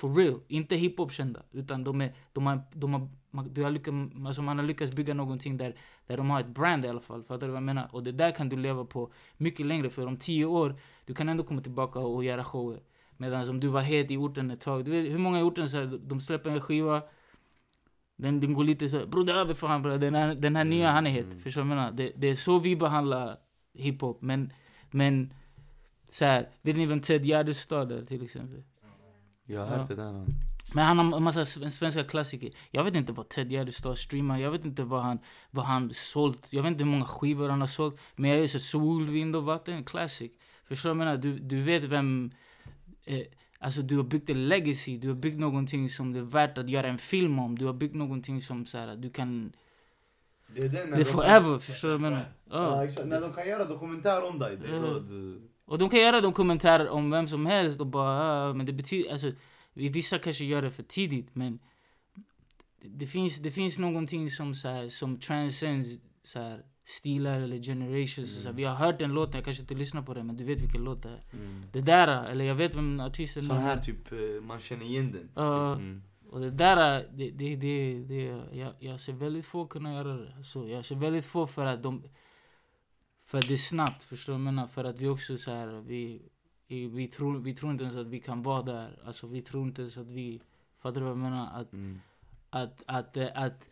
[0.00, 0.40] For real.
[0.48, 1.42] Inte hiphop kända.
[1.52, 3.08] Utan de är, de har, de har,
[3.48, 5.76] du har lyckats, alltså man har lyckats bygga någonting där,
[6.06, 7.22] där de har ett brand i alla fall.
[7.22, 7.88] Fattar du vad jag menar?
[7.92, 9.90] Och det där kan du leva på mycket längre.
[9.90, 10.76] För om tio år,
[11.06, 12.80] du kan ändå komma tillbaka och göra shower.
[13.16, 14.84] Medan om du var het i orten ett tag.
[14.84, 17.02] Du vet hur många i orten så här, de släpper en skiva.
[18.20, 19.82] Den, den går lite så här, bro det är över för han.
[19.82, 21.24] Den här, den här nya, han är het.
[21.26, 21.40] Mm.
[21.40, 21.92] Förstår du vad jag menar?
[21.96, 23.36] Det, det är så vi behandlar
[23.74, 24.22] hiphop.
[24.22, 24.52] Men,
[24.90, 25.32] men
[26.10, 28.62] så här, vet ni vem Ted Gärdestad är till exempel?
[29.46, 29.76] Jag har Ja.
[29.78, 30.12] hört det där.
[30.12, 30.28] någon.
[30.74, 32.50] Men han har en massa sv- svenska klassiker.
[32.70, 34.38] Jag vet inte vad Ted Gärdestad streamar.
[34.38, 35.18] Jag vet inte vad han,
[35.50, 36.52] vad han sålt.
[36.52, 38.00] Jag vet inte hur många skivor han har sålt.
[38.16, 39.84] Men jag är sol, vind och vatten.
[39.84, 40.32] Classic.
[40.64, 41.22] Förstår du vad jag menar?
[41.22, 42.30] Du, du vet vem...
[43.04, 43.20] Eh,
[43.58, 44.98] alltså du har byggt en legacy.
[44.98, 47.58] Du har byggt någonting som det är värt att göra en film om.
[47.58, 49.52] Du har byggt någonting som så här, du kan...
[50.54, 51.58] Det är den Det är de kan- forever.
[51.58, 52.32] Förstår du vad jag menar?
[52.50, 53.08] Ja, exakt.
[53.08, 54.56] När de kan göra dokumentär om dig.
[54.56, 54.76] Det, Ja.
[54.80, 58.66] det, Och de kan göra de kommentarer om vem som helst och bara, "Ah", men
[58.66, 59.32] det betyder, alltså,
[59.74, 61.58] vissa kanske gör det för tidigt men
[62.82, 65.88] det, det finns, det finns någonting som så här, som transcends
[66.22, 68.42] så här, stilar eller generations.
[68.42, 68.56] Så Mm.
[68.56, 70.84] vi har hört den låten, jag kanske inte lyssnar på den men du vet vilken
[70.84, 71.22] låt det är.
[71.32, 71.62] mm.
[71.72, 73.60] Det där, eller jag vet vem artisten Sån är.
[73.60, 75.28] här typ, eh, man känner igen den.
[75.34, 75.74] Ja.
[75.74, 76.02] Typ, mm.
[76.30, 78.22] Och det där, det, det, det, det,
[78.52, 80.44] jag, jag ser väldigt få kunna göra det.
[80.44, 82.02] Så jag ser väldigt få för att de...
[83.24, 84.66] För att det är snabbt, förstår du vad jag menar?
[84.68, 86.22] För att vi också så här, vi,
[86.66, 88.98] vi, vi, tror, vi tror inte ens att vi kan vara där.
[89.04, 90.40] Alltså vi tror inte ens att vi...
[90.82, 91.60] Fattar du vad jag menar?
[91.60, 92.00] Att, Mm.
[92.50, 93.64] att, att, att, att,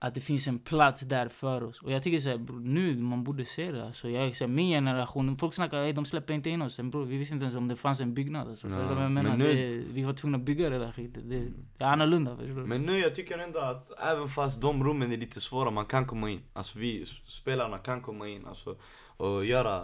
[0.00, 1.82] att det finns en plats där för oss.
[1.82, 3.86] Och jag tycker så här, bro, nu man borde se det.
[3.86, 6.78] Alltså, jag, så här, min generation, folk snackar att de släpper inte in oss.
[6.78, 8.48] Men bro, vi visste inte ens om det fanns en byggnad.
[8.48, 9.30] Alltså, Ja, förstår du vad jag menar?
[9.30, 11.28] men nu- det, vi var tvungna att bygga det där skiten.
[11.28, 11.38] Det,
[11.78, 12.66] det är annorlunda, förstår du?
[12.66, 16.06] Men nu jag tycker ändå att även fast de rummen är lite svåra, man kan
[16.06, 16.40] komma in.
[16.52, 18.76] Alltså vi spelarna kan komma in alltså,
[19.16, 19.76] och göra...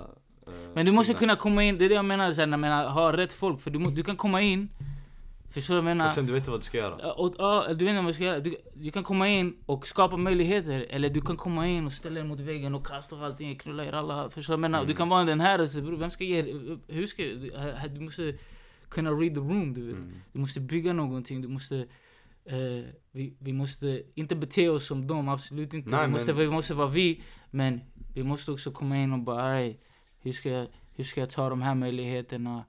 [0.46, 2.52] eh, Men du måste kunna komma in, det är det jag menar, så här, när
[2.52, 3.60] jag menar ha rätt folk.
[3.60, 4.68] För du, må, du kan komma in,
[5.54, 6.06] förstår du vad jag menar?
[6.06, 7.12] Och sen du vet vad du ska göra.
[7.12, 7.30] Och,
[7.76, 8.40] du vet inte vad du ska göra.
[8.40, 10.86] Du, du kan komma in och skapa möjligheter.
[10.90, 13.84] Eller du kan komma in och ställa dig mot väggen och kasta av allting, knulla
[13.84, 14.30] er alla.
[14.30, 14.78] Förstår du vad jag menar?
[14.78, 14.88] Mm.
[14.88, 16.42] Du kan vara den här och så, bror, vem ska ge
[16.88, 18.34] Hur ska du, måste
[18.88, 19.90] kunna read the room, du.
[19.90, 20.12] Mm.
[20.32, 21.86] Du måste bygga någonting, du måste...
[22.46, 25.90] Eh, vi, vi måste inte bete oss som dem, absolut inte.
[25.90, 27.80] Nej, vi, måste, men- vi måste vara vi, men
[28.14, 29.88] vi måste också komma in och bara "Alright,
[30.20, 32.64] hur ska, jag, hur ska jag ta de här möjligheterna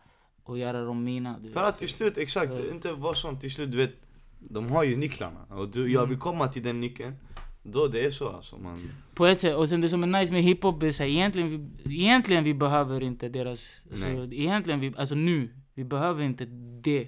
[0.46, 1.40] och göra dem mina.
[1.54, 2.74] För att till slut, exakt, Ja.
[2.74, 3.92] inte vara sån till slut, du vet
[4.40, 6.10] De har ju nycklarna och du, jag Mm.
[6.10, 7.16] vill komma till den nyckeln
[7.64, 10.32] Då det är så alltså man På ett sätt, och sen det som är nice
[10.34, 11.50] med hiphop är såhär, egentligen,
[11.84, 14.42] vi, egentligen vi behöver inte deras, alltså, Nej.
[14.42, 16.46] egentligen vi, alltså nu, vi behöver inte
[16.82, 17.08] det.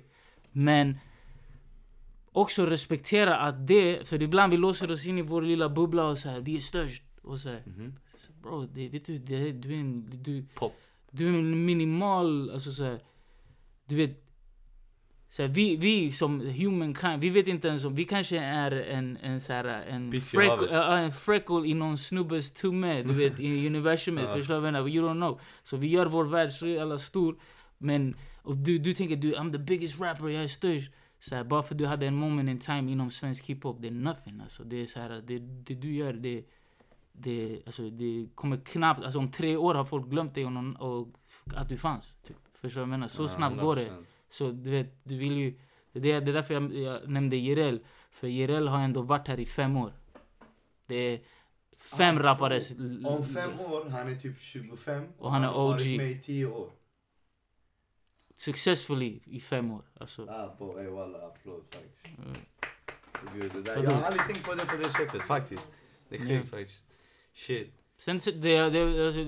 [0.52, 0.98] Men
[2.32, 6.18] också respektera att det, för ibland vi låser oss in i vår lilla bubbla och
[6.18, 7.04] säger vi är störst.
[7.22, 7.94] Och så här, mhm.
[8.44, 10.74] bro, det, vet du, det, du är en, du, Pop.
[11.12, 13.00] du är en minimal, alltså så här,
[13.88, 14.24] du vet,
[15.30, 19.18] så här, vi, vi som humankind, vi vet inte ens om, vi kanske är en,
[19.18, 20.70] en så här, en, Piss i freck, havet.
[20.72, 24.36] ja, en freckle i någon snubbes tumme, du vet, i universumet, Ja.
[24.36, 24.90] förstår du vad jag menar?
[24.90, 25.42] You don't know.
[25.64, 27.38] Så vi gör vår värld så jävla stor,
[27.78, 28.16] men
[28.66, 30.92] du, du tänker du, I'm the biggest rapper, jag är störst.
[31.20, 33.88] Så här, bara för att du hade en moment in time inom svensk hiphop, det
[33.88, 34.64] är nothing alltså.
[34.64, 36.44] Det är så här, det, det du gör, det,
[37.12, 40.76] det, alltså, det kommer knappt, alltså om tre år har folk glömt dig och, någon,
[40.76, 41.08] och
[41.56, 42.14] att du fanns.
[42.28, 42.38] Typ.
[42.62, 43.08] Förstår du vad jag menar?
[43.08, 43.90] Så Ja, snabbt går det.
[43.90, 44.06] 100%.
[44.30, 45.60] Så du vet, du vill ju...
[45.92, 47.80] Det är, det, är därför jag, jag nämnde Jireel.
[48.12, 49.94] För Jireel har ändå varit här i fem år.
[50.86, 51.20] Det är
[51.82, 52.72] fem Ah, rappares...
[53.06, 55.98] Om fem år, han är typ 25 Och han är har varit OG.
[55.98, 56.70] med i 10 år
[58.36, 59.82] Successfully i fem år.
[60.00, 62.34] Alltså, Ah, på, ey walla, applåd faktiskt Mm.
[63.34, 63.88] Gud, det där, Vadå?
[63.90, 65.72] Jag har aldrig tänkt på det på det sättet faktiskt
[66.10, 66.28] Det är Ja.
[66.28, 66.86] sjukt faktiskt
[67.34, 69.24] Shit sen det, det, alltså,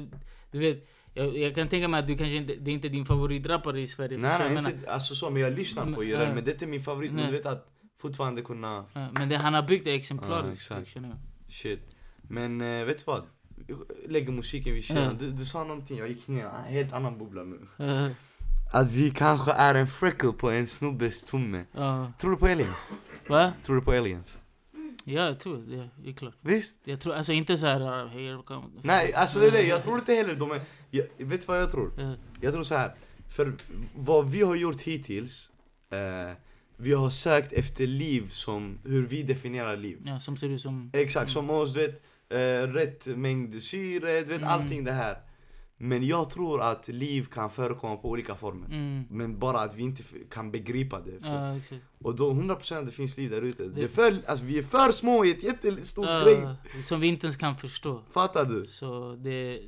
[0.51, 3.05] du vet, jag, jag kan tänka mig att du kanske inte, det är inte din
[3.05, 4.17] favoritrappare i Sverige.
[4.17, 6.33] Nej nej, inte alltså så, men jag lyssnar på Men, Jireel ja.
[6.35, 7.67] men det är inte min favorit Men du vet att
[8.01, 8.85] fortfarande kunna?
[8.93, 10.61] Ja, Men det, han har byggt det exemplariskt.
[10.71, 10.87] exakt.
[10.87, 11.17] känner jag.
[11.49, 11.79] Shit.
[12.21, 13.23] Men eh, vet du vad?
[14.07, 15.17] Lägger musiken vid sidan.
[15.19, 17.59] Du, du sa någonting, jag gick ner en helt annan bubbla nu.
[18.73, 21.65] Att vi kanske är en freckle på en snubbes tumme.
[22.19, 22.91] Tror du på aliens?
[23.27, 23.53] Va?
[23.63, 24.37] Tror du på aliens?
[25.05, 25.89] Ja, jag tror det.
[26.03, 26.35] Det är klart.
[26.41, 26.79] Visst?
[26.83, 28.03] Jag tror, alltså inte såhär...
[28.03, 28.67] Uh, here come...
[28.81, 29.61] Nej, alltså det är det.
[29.63, 30.61] Jag tror inte heller de är...
[30.89, 31.99] Jag, vet du vad jag tror?
[31.99, 32.95] Eh, Jag tror så här.
[33.29, 33.53] För
[33.95, 35.51] vad vi har gjort hittills.
[35.91, 36.33] Eh,
[36.77, 39.97] vi har sökt efter liv som, hur vi definierar liv.
[40.05, 40.89] ja, som ser ut som...
[40.93, 44.49] Exakt, som oss, du vet, eh, rätt mängd syre, du vet Mm.
[44.49, 45.17] allting det här.
[45.81, 48.67] Men jag tror att liv kan förekomma på olika former.
[48.67, 49.03] Mm.
[49.09, 51.19] Men bara att vi inte kan begripa det.
[51.23, 51.81] Ja, exakt.
[52.03, 53.63] Och då 100% det finns liv där ute.
[53.63, 56.83] Det Det- för, alltså vi är för små i ett jättestort Ja, grej.
[56.83, 58.01] som vi inte ens kan förstå.
[58.11, 58.65] Fattar du?
[58.65, 59.61] Så det...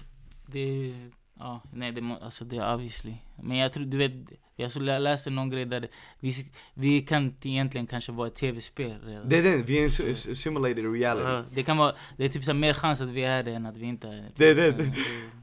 [0.46, 0.94] det
[1.40, 3.14] ja, nej, det, alltså det är obviously.
[3.44, 4.12] Men jag tror, du vet,
[4.56, 5.88] jag så lä- läste någon grej där det,
[6.20, 6.34] vi,
[6.74, 9.30] vi kan egentligen kanske vara ett tv-spel redan.
[9.30, 11.26] Det är den, vi är en simulated reality.
[11.30, 13.66] Ja, det kan vara, det är typ så mer chans att vi är det än
[13.66, 14.84] att vi inte är Det är det.
[14.86, 14.94] Ja,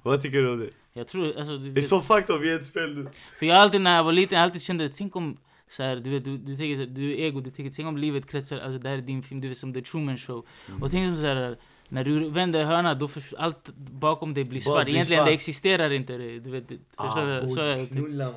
[0.02, 0.70] Vad tycker du om det?
[0.92, 3.08] Jag tror, alltså, Det är så fucked up, vi är ett spel nu.
[3.38, 5.36] För jag alltid när jag var liten, jag alltid kände, tänk om
[5.70, 8.26] så här, du vet, du, du tänker du är ego, du tänker, tänk om livet
[8.30, 10.46] kretsar, alltså det här är din film, du vet som The Truman Show.
[10.68, 10.82] Mm.
[10.82, 11.56] Och tänk som så här,
[11.88, 14.88] när du vänder hörnan, då förs- allt bakom dig blir svart.
[14.88, 15.26] Egentligen svart.
[15.26, 16.68] det existerar inte, det, du vet.
[16.68, 17.48] det- Förstår Ah, du?
[17.48, 18.32] Så jag, du,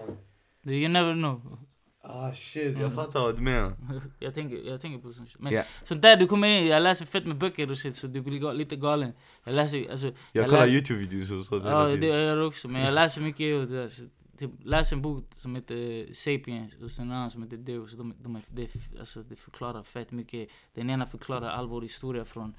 [0.66, 1.58] you never know.
[2.04, 2.92] Ah shit, jag Mm.
[2.92, 3.74] fattar vad du menar.
[4.20, 5.30] jag, tänker, jag tänker på sånt.
[5.40, 5.64] Men Ja.
[5.84, 8.54] sånt där, du kommer in, jag läser fett med böcker och shit, så du blir
[8.54, 9.14] lite galen.
[9.44, 12.10] Jag läser, alltså, Jag Jag kollar youtube-videos och sånt Ja, det tiden.
[12.10, 12.68] jag gör också.
[12.68, 13.56] Men jag läser mycket.
[13.62, 13.90] Och det,
[14.38, 17.92] typ, läser en bok som heter Sapiens och sen en annan som heter Deus.
[17.94, 20.50] De, de är- alltså, det förklarar fett mycket.
[20.74, 22.54] Den ena förklarar all vår historia från,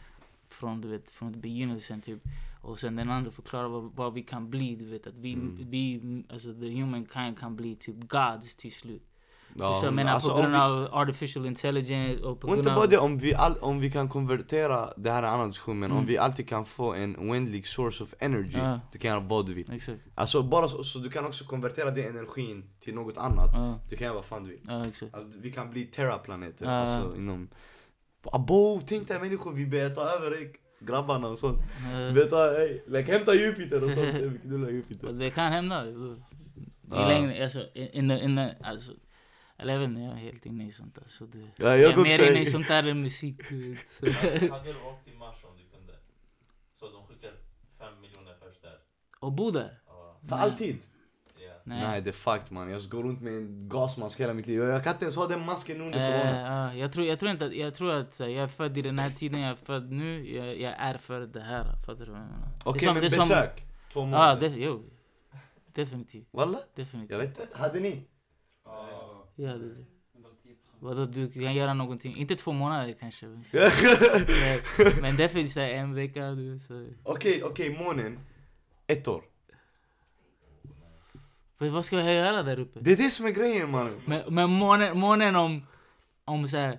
[0.52, 2.22] från, du vet, från begynnelsen typ.
[2.60, 4.76] Och sen den andra förklarar vad, vad vi kan bli.
[4.76, 5.58] Du vet, att vi, Mm.
[5.70, 9.02] vi alltså the humankind kan bli typ gods till slut.
[9.58, 10.02] Ja, Förstår du?
[10.02, 13.18] Alltså, på om grund vi- av artificial intelligence och på grund inte bara det, om
[13.18, 16.06] vi, all, om vi kan konvertera, det här är en annan diskussion men om Mm.
[16.08, 18.80] vi alltid kan få en oändlig source of energy, Ja.
[18.92, 19.72] du kan göra vad du vill.
[19.72, 20.00] Exakt.
[20.14, 23.50] Alltså bara så, så du kan också konvertera den energin till något annat.
[23.52, 24.60] Ja, Du kan göra vad fan du vill.
[24.68, 25.14] ja exakt.
[25.14, 26.72] Alltså, vi kan bli terraplaneter, Ja.
[26.72, 27.48] alltså inom...
[28.32, 31.58] Abo, tänk dig människor, vi börjar ta över ey, grabbarna och sånt.
[31.92, 35.12] Vi Eh, börjar ta, ey, like, hämta Jupiter och sånt, vi knullar Jupiter.
[35.12, 35.86] Det kan hända.
[35.86, 36.16] I
[36.90, 37.08] Ja.
[37.08, 38.92] längden, alltså, in, in, alltså,
[39.58, 41.04] eller jag vet inte, jag är helt inne i sånt där.
[41.06, 43.42] Så det, Ja, jag, jag är mer inne i sånt där än musik.
[43.42, 45.92] Hade du åkt till Mars om du kunde?
[46.80, 47.32] Så de skickar
[47.78, 48.78] fem miljoner pers där.
[49.20, 49.78] Och bo där?
[50.28, 50.78] För alltid?
[51.64, 51.80] Nej.
[51.80, 54.60] Nej det är fucked man, jag ska gå runt med en gasmask hela mitt liv.
[54.62, 56.40] Jag kan inte ens ha den masken under corona.
[56.40, 58.78] Eh, ja, jag, tror, jag tror inte att, jag tror att här, jag är född
[58.78, 61.64] i den här tiden, jag är född nu, jag, jag är för det här.
[61.86, 62.48] Fattar du vad jag menar?
[62.64, 64.48] Okej som- men är som- besök, två månader.
[64.48, 64.82] det, jo.
[65.74, 66.28] Definitivt.
[66.30, 66.58] Walla?
[66.74, 67.10] Definitivt.
[67.10, 68.02] Jag vet inte, hade ni?
[68.64, 69.84] Ja, det, det.
[70.80, 72.16] Vadå, du kan göra någonting?
[72.16, 73.26] Inte två månader kanske.
[73.26, 73.42] Men,
[75.00, 76.36] men definitivt en vecka.
[77.02, 78.18] Okej, okej månen.
[78.86, 79.22] Ett år.
[81.62, 82.80] Men vad ska jag göra där uppe?
[82.80, 84.00] Det är det som är grejen mannen.
[84.06, 85.66] Men, men månen, månen om,
[86.24, 86.78] om så här,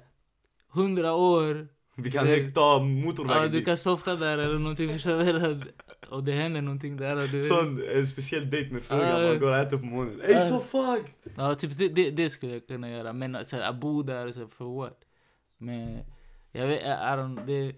[0.70, 3.66] hundra år, Vi kan ta ja, motorvägen du dit.
[3.66, 4.90] kan softa där eller någonting.
[4.90, 5.64] Förstår
[6.10, 7.32] och det händer någonting där.
[7.32, 9.28] Du, Sån en speciell dejt med frugan, Ja.
[9.28, 10.22] man går och äter på månen.
[10.22, 10.42] Ey Ja.
[10.42, 11.34] så fucked!
[11.38, 13.14] Ja, typ det, det, det skulle jag kunna göra.
[13.14, 15.00] Men att bo där, så, för what?
[15.58, 15.98] Men
[16.52, 17.76] jag vet, I don't, det,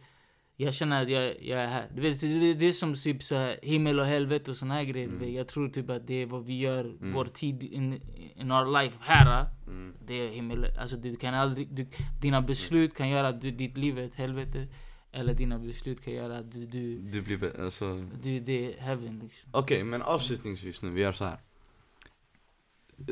[0.58, 1.90] jag känner att jag, jag är här.
[1.96, 4.74] Du vet, det, det, det är som typ så här, himmel och helvete och såna
[4.74, 5.08] här grejer.
[5.08, 5.34] Mm.
[5.34, 7.12] Jag tror typ att det är vad vi gör, Mm.
[7.14, 8.02] vår tid in,
[8.36, 9.46] in our life här.
[9.68, 9.94] Mm.
[10.08, 11.88] Det är himmel, alltså du kan aldrig, du,
[12.22, 14.68] dina beslut kan göra att du, ditt liv är ett helvete.
[15.12, 18.06] Eller dina beslut kan göra att du, du, Du blir alltså...
[18.24, 19.50] du det är heaven liksom.
[19.54, 21.40] Okej, men avslutningsvis nu, vi gör så här.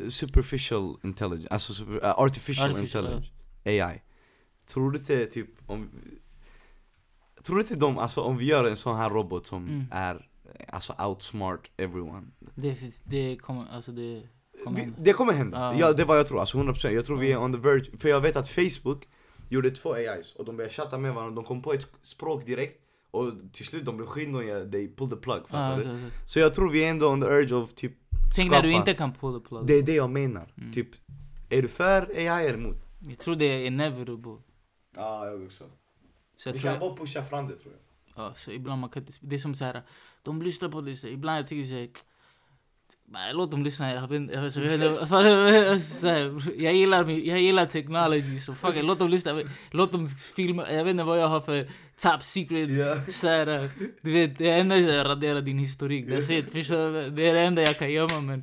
[0.08, 3.32] Superficial intelligence, alltså super, äh, artificial, Artificial, intelligence,
[3.64, 4.02] AI.
[4.66, 5.90] Tror du inte typ om...
[7.46, 9.84] Tror du inte de, alltså om vi gör en sån här robot som Mm.
[9.90, 10.26] är,
[10.68, 12.26] alltså outsmart everyone.
[12.54, 14.22] Det, finns- det kommer, alltså det
[14.64, 14.96] kommer hända.
[15.00, 15.74] det kommer hända, Ja.
[15.80, 17.98] ja det är vad jag tror, alltså 100% Jag tror vi är on the verge,
[17.98, 19.08] för jag vet att Facebook
[19.48, 22.80] gjorde två AIs och de började chatta med varandra, de kom på ett språk direkt
[23.10, 25.82] och till slut de blev skitnödiga, they pulled the plug, fattar Ah, du?
[25.82, 26.10] okej.
[26.26, 27.92] Så jag tror vi är ändå on the urge of typ
[28.36, 29.66] Tänk när du inte kan pull the plug.
[29.66, 30.52] Det är det jag menar.
[30.58, 30.72] Mm.
[30.72, 30.88] Typ,
[31.50, 32.76] är du för AI eller emot?
[33.08, 34.36] Jag tror det är inevitable.
[34.96, 35.64] Ja, jag också.
[36.36, 38.24] Så jag Vi tror, kan bara pusha fram det tror jag.
[38.26, 39.82] ja, så ibland man kan inte, det är som så här,
[40.22, 41.88] de lyssnar på det, så ibland jag tycker såhär,
[43.06, 47.66] Nej, låt dem lyssna, jag vet jag vet så här, jag gillar, min- jag gillar
[47.66, 51.28] technology så fuck it, låt dem lyssna, låt dem filma, jag vet inte vad jag
[51.28, 52.70] har för top secret.
[52.70, 53.00] Ja.
[53.12, 53.68] så här,
[54.02, 57.10] du vet, det enda är att radera din historik, that's it, förstår du?
[57.10, 58.42] Det är det enda jag kan gömma men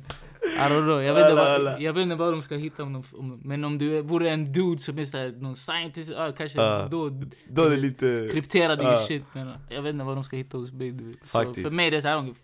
[0.56, 1.70] I don't know, jag vet inte Alla, alla.
[1.72, 4.30] vad, jag vet inte vad de ska hitta om de, om, men om du vore
[4.30, 6.88] en dude som är såhär, någon scientist, ja kanske Ja.
[6.90, 7.08] då
[7.48, 8.28] Då är det lite...
[8.32, 9.00] krypterade Ja.
[9.00, 10.94] ju shit men jag vet inte vad de ska hitta hos mig
[11.24, 12.34] för mig är det såhär,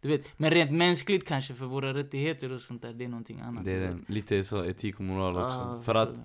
[0.00, 3.40] du vet, men rent mänskligt kanske för våra rättigheter och sånt där, det är någonting
[3.40, 3.64] annat.
[3.64, 3.98] Det är det.
[4.12, 5.58] lite så etik och moral också.
[5.58, 6.20] Ah, för att, så-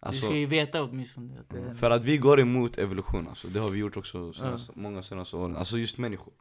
[0.00, 3.48] alltså, du ska ju veta åtminstone att det för att vi går emot evolution alltså.
[3.48, 4.80] Det har vi gjort också senaste, Ja.
[4.82, 5.56] många senaste åren.
[5.56, 6.32] Alltså just människor.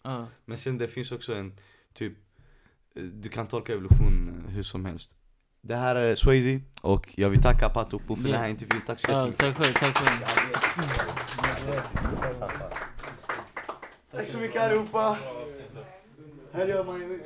[0.45, 1.53] Men sen det finns också en
[1.93, 2.13] typ,
[2.95, 5.15] du kan tolka evolution eh, hur som helst.
[5.61, 8.31] Det här är Swayze och jag vill tacka Patopo för Ja.
[8.31, 8.81] den här intervjun.
[8.85, 9.57] Tack så Ja, jättemycket.
[9.57, 10.21] tack själv, tack själv.
[14.11, 15.17] Tack så mycket allihopa!
[16.53, 17.19] Här gör man ju